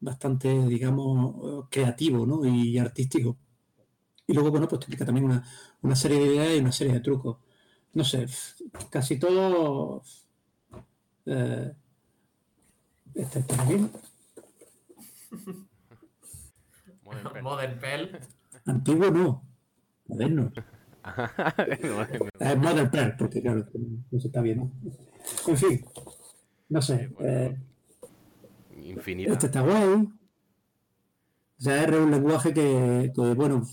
[0.00, 2.44] bastante, digamos, creativo ¿no?
[2.46, 3.36] y artístico.
[4.26, 5.44] Y luego, bueno, pues te explica también una,
[5.82, 7.38] una, serie de ideas y una serie de trucos.
[7.94, 8.26] No sé,
[8.90, 10.02] casi todo...
[11.26, 11.72] Eh,
[13.14, 13.90] este está bien.
[17.42, 18.18] Modern Pell.
[18.66, 19.42] Antiguo no,
[20.06, 20.52] moderno.
[21.70, 23.66] es Modern Pell, porque claro,
[24.10, 24.72] no se está bien.
[25.46, 25.84] En fin,
[26.68, 27.10] no sé.
[27.20, 27.56] Eh,
[28.82, 29.32] infinidad.
[29.32, 30.08] Este está guay.
[31.58, 33.66] O sea, R es un lenguaje que, bueno,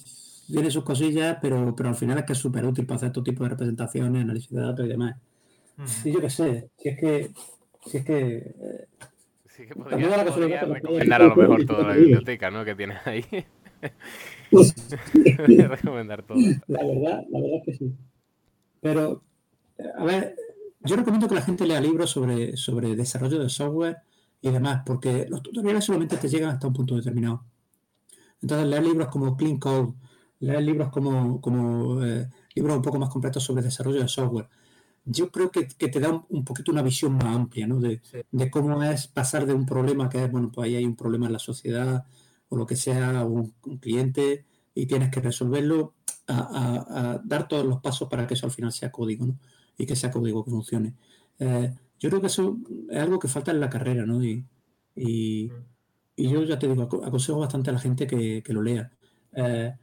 [0.47, 3.23] tiene sus cosillas, pero, pero al final es que es súper útil para hacer todo
[3.23, 5.15] tipo de representaciones, análisis de datos y demás.
[6.03, 7.31] Y yo qué sé, si es que.
[7.85, 8.37] Si es que.
[8.37, 8.87] Eh,
[9.47, 12.63] sí que podría, podría recomendar a lo mejor toda la biblioteca, ¿no?
[12.65, 13.25] Que tienes ahí.
[15.69, 16.37] recomendar todo.
[16.67, 17.93] La verdad, la verdad es que sí.
[18.81, 19.23] Pero,
[19.97, 20.35] a ver,
[20.81, 23.97] yo recomiendo que la gente lea libros sobre, sobre desarrollo de software
[24.41, 27.45] y demás, porque los tutoriales solamente te llegan hasta un punto determinado.
[28.41, 29.93] Entonces, leer libros como Clean Code,
[30.39, 34.49] leer libros como, como eh, libros un poco más completos sobre desarrollo de software,
[35.05, 37.79] yo creo que, te da un, poquito una visión más amplia, ¿no?
[37.79, 38.01] De,
[38.51, 41.33] cómo es pasar de un problema que es, bueno, pues ahí hay un problema en
[41.33, 42.05] la sociedad
[42.49, 45.93] o lo que sea, un, un cliente y tienes que resolverlo,
[46.27, 49.39] a, dar todos los pasos para que eso al final sea código, ¿no?
[49.77, 50.93] Y que sea código que funcione.
[51.39, 52.57] Eh, yo creo que eso
[52.89, 54.23] es algo que falta en la carrera, ¿no?
[54.23, 54.45] Y,
[54.95, 55.51] y,
[56.15, 58.91] yo ya te digo, aconsejo bastante a la gente que, lo lea.
[59.35, 59.73] Eh,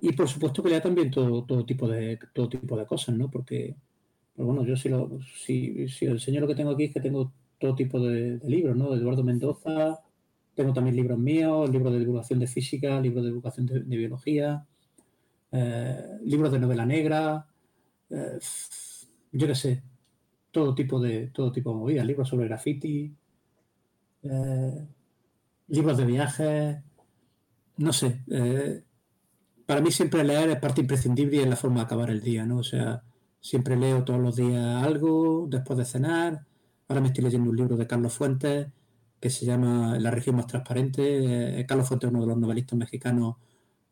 [0.00, 3.30] y por supuesto que lea también todo, todo, tipo de, todo tipo de cosas, ¿no?
[3.30, 3.76] Porque,
[4.36, 7.32] pues bueno, yo si, lo, si, si enseño lo que tengo aquí es que tengo
[7.58, 8.90] todo tipo de, libros, ¿no?
[8.90, 10.00] De Eduardo Mendoza,
[10.54, 14.66] tengo también libros míos, libros de divulgación de física, libros de divulgación de, biología,
[15.52, 17.46] eh, libros de novela negra,
[18.10, 18.38] eh,
[19.32, 19.82] yo qué sé,
[20.50, 23.14] todo tipo de, todo tipo de movidas, libros sobre graffiti,
[24.24, 24.86] eh,
[25.68, 26.78] libros de viajes,
[27.76, 28.20] no sé.
[29.66, 32.44] Para mí siempre leer es parte imprescindible y es la forma de acabar el día,
[32.44, 32.58] ¿no?
[32.58, 33.02] O sea,
[33.44, 36.46] siempre leo todos los días algo después de cenar.
[36.88, 38.68] Ahora me estoy leyendo un libro de Carlos Fuentes
[39.20, 41.60] que se llama La región más transparente.
[41.60, 43.36] Eh, Carlos Fuentes es uno de los novelistas mexicanos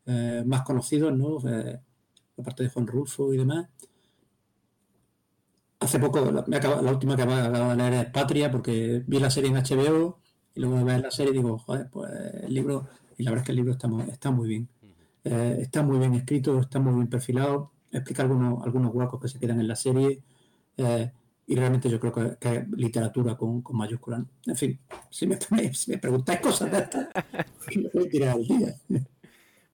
[0.07, 1.37] eh, más conocidos, ¿no?
[1.47, 1.79] Eh,
[2.39, 3.69] aparte de Juan Rulfo y demás.
[5.79, 9.51] Hace poco, la, la última que acabo de leer es Patria, porque vi la serie
[9.51, 10.17] en HBO
[10.55, 12.09] y luego ver la serie y digo, joder, pues
[12.41, 14.69] el libro, y la verdad es que el libro está muy, está muy bien.
[15.23, 19.59] Está muy bien escrito, está muy bien perfilado, explica algunos, algunos huecos que se quedan
[19.59, 20.21] en la serie.
[20.77, 21.11] Eh,
[21.45, 24.21] y realmente yo creo que, es literatura con, con mayúsculas.
[24.45, 24.79] En fin,
[25.09, 25.37] si me,
[25.73, 27.07] si me preguntáis cosas de estas,
[27.75, 28.75] me voy a tirar al día.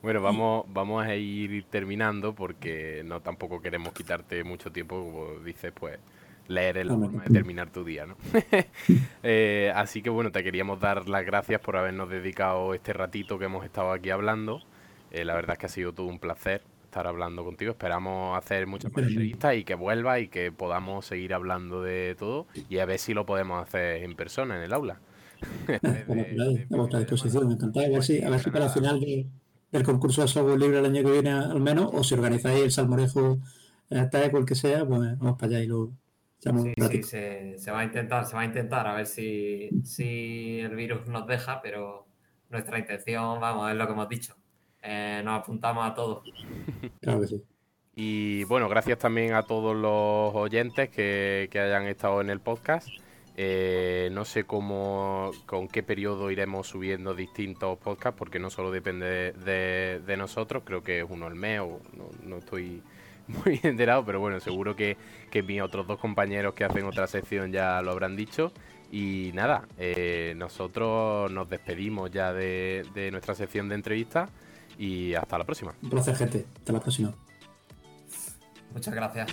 [0.02, 5.74] Bueno, vamos, vamos a ir terminando porque no tampoco queremos quitarte mucho tiempo, como dices,
[5.74, 6.00] pues
[6.48, 8.16] leer el forma de terminar tu día, ¿no?
[9.24, 13.46] Eh, así que bueno, te queríamos dar las gracias por habernos dedicado este ratito que
[13.46, 14.62] hemos estado aquí hablando.
[15.12, 17.72] Eh, la verdad es que ha sido todo un placer estar hablando contigo.
[17.72, 22.48] Esperamos hacer muchas más entrevistas y que vuelva y que podamos seguir hablando de todo
[22.68, 24.99] y a ver si lo podemos hacer en persona, en el aula.
[25.84, 27.86] a vuestra disposición, encantado.
[27.86, 29.28] A ver si, a ver si para el final de
[29.72, 32.72] el concurso de software libre el año que viene al menos, o si organizáis el
[32.72, 33.40] salmorejo
[33.91, 35.91] hasta cual que sea, pues vamos para allá y lo
[36.40, 40.76] sí, sí, se, va a intentar, se va a intentar a ver si, si el
[40.76, 42.07] virus nos deja, pero
[42.49, 44.36] nuestra intención, vamos, es lo que hemos dicho.
[44.82, 46.24] Eh, nos apuntamos a todos.
[47.02, 47.44] Claro que sí.
[47.96, 52.88] Y bueno, gracias también a todos los oyentes que, que hayan estado en el podcast.
[53.42, 59.32] Eh, no sé cómo, con qué periodo iremos subiendo distintos podcasts, porque no solo depende
[59.32, 61.80] de, nosotros, creo que es uno al mes, o
[62.26, 62.84] no, estoy
[63.28, 64.98] muy enterado, pero bueno, seguro que,
[65.32, 68.52] que, mis otros dos compañeros que hacen otra sección ya lo habrán dicho.
[68.92, 74.30] Y nada, eh, nosotros nos despedimos ya de, de nuestra sección de entrevistas
[74.80, 75.76] y hasta la próxima.
[75.84, 76.48] Un placer, gente.
[76.58, 77.14] Hasta la próxima.
[78.74, 79.28] Muchas gracias.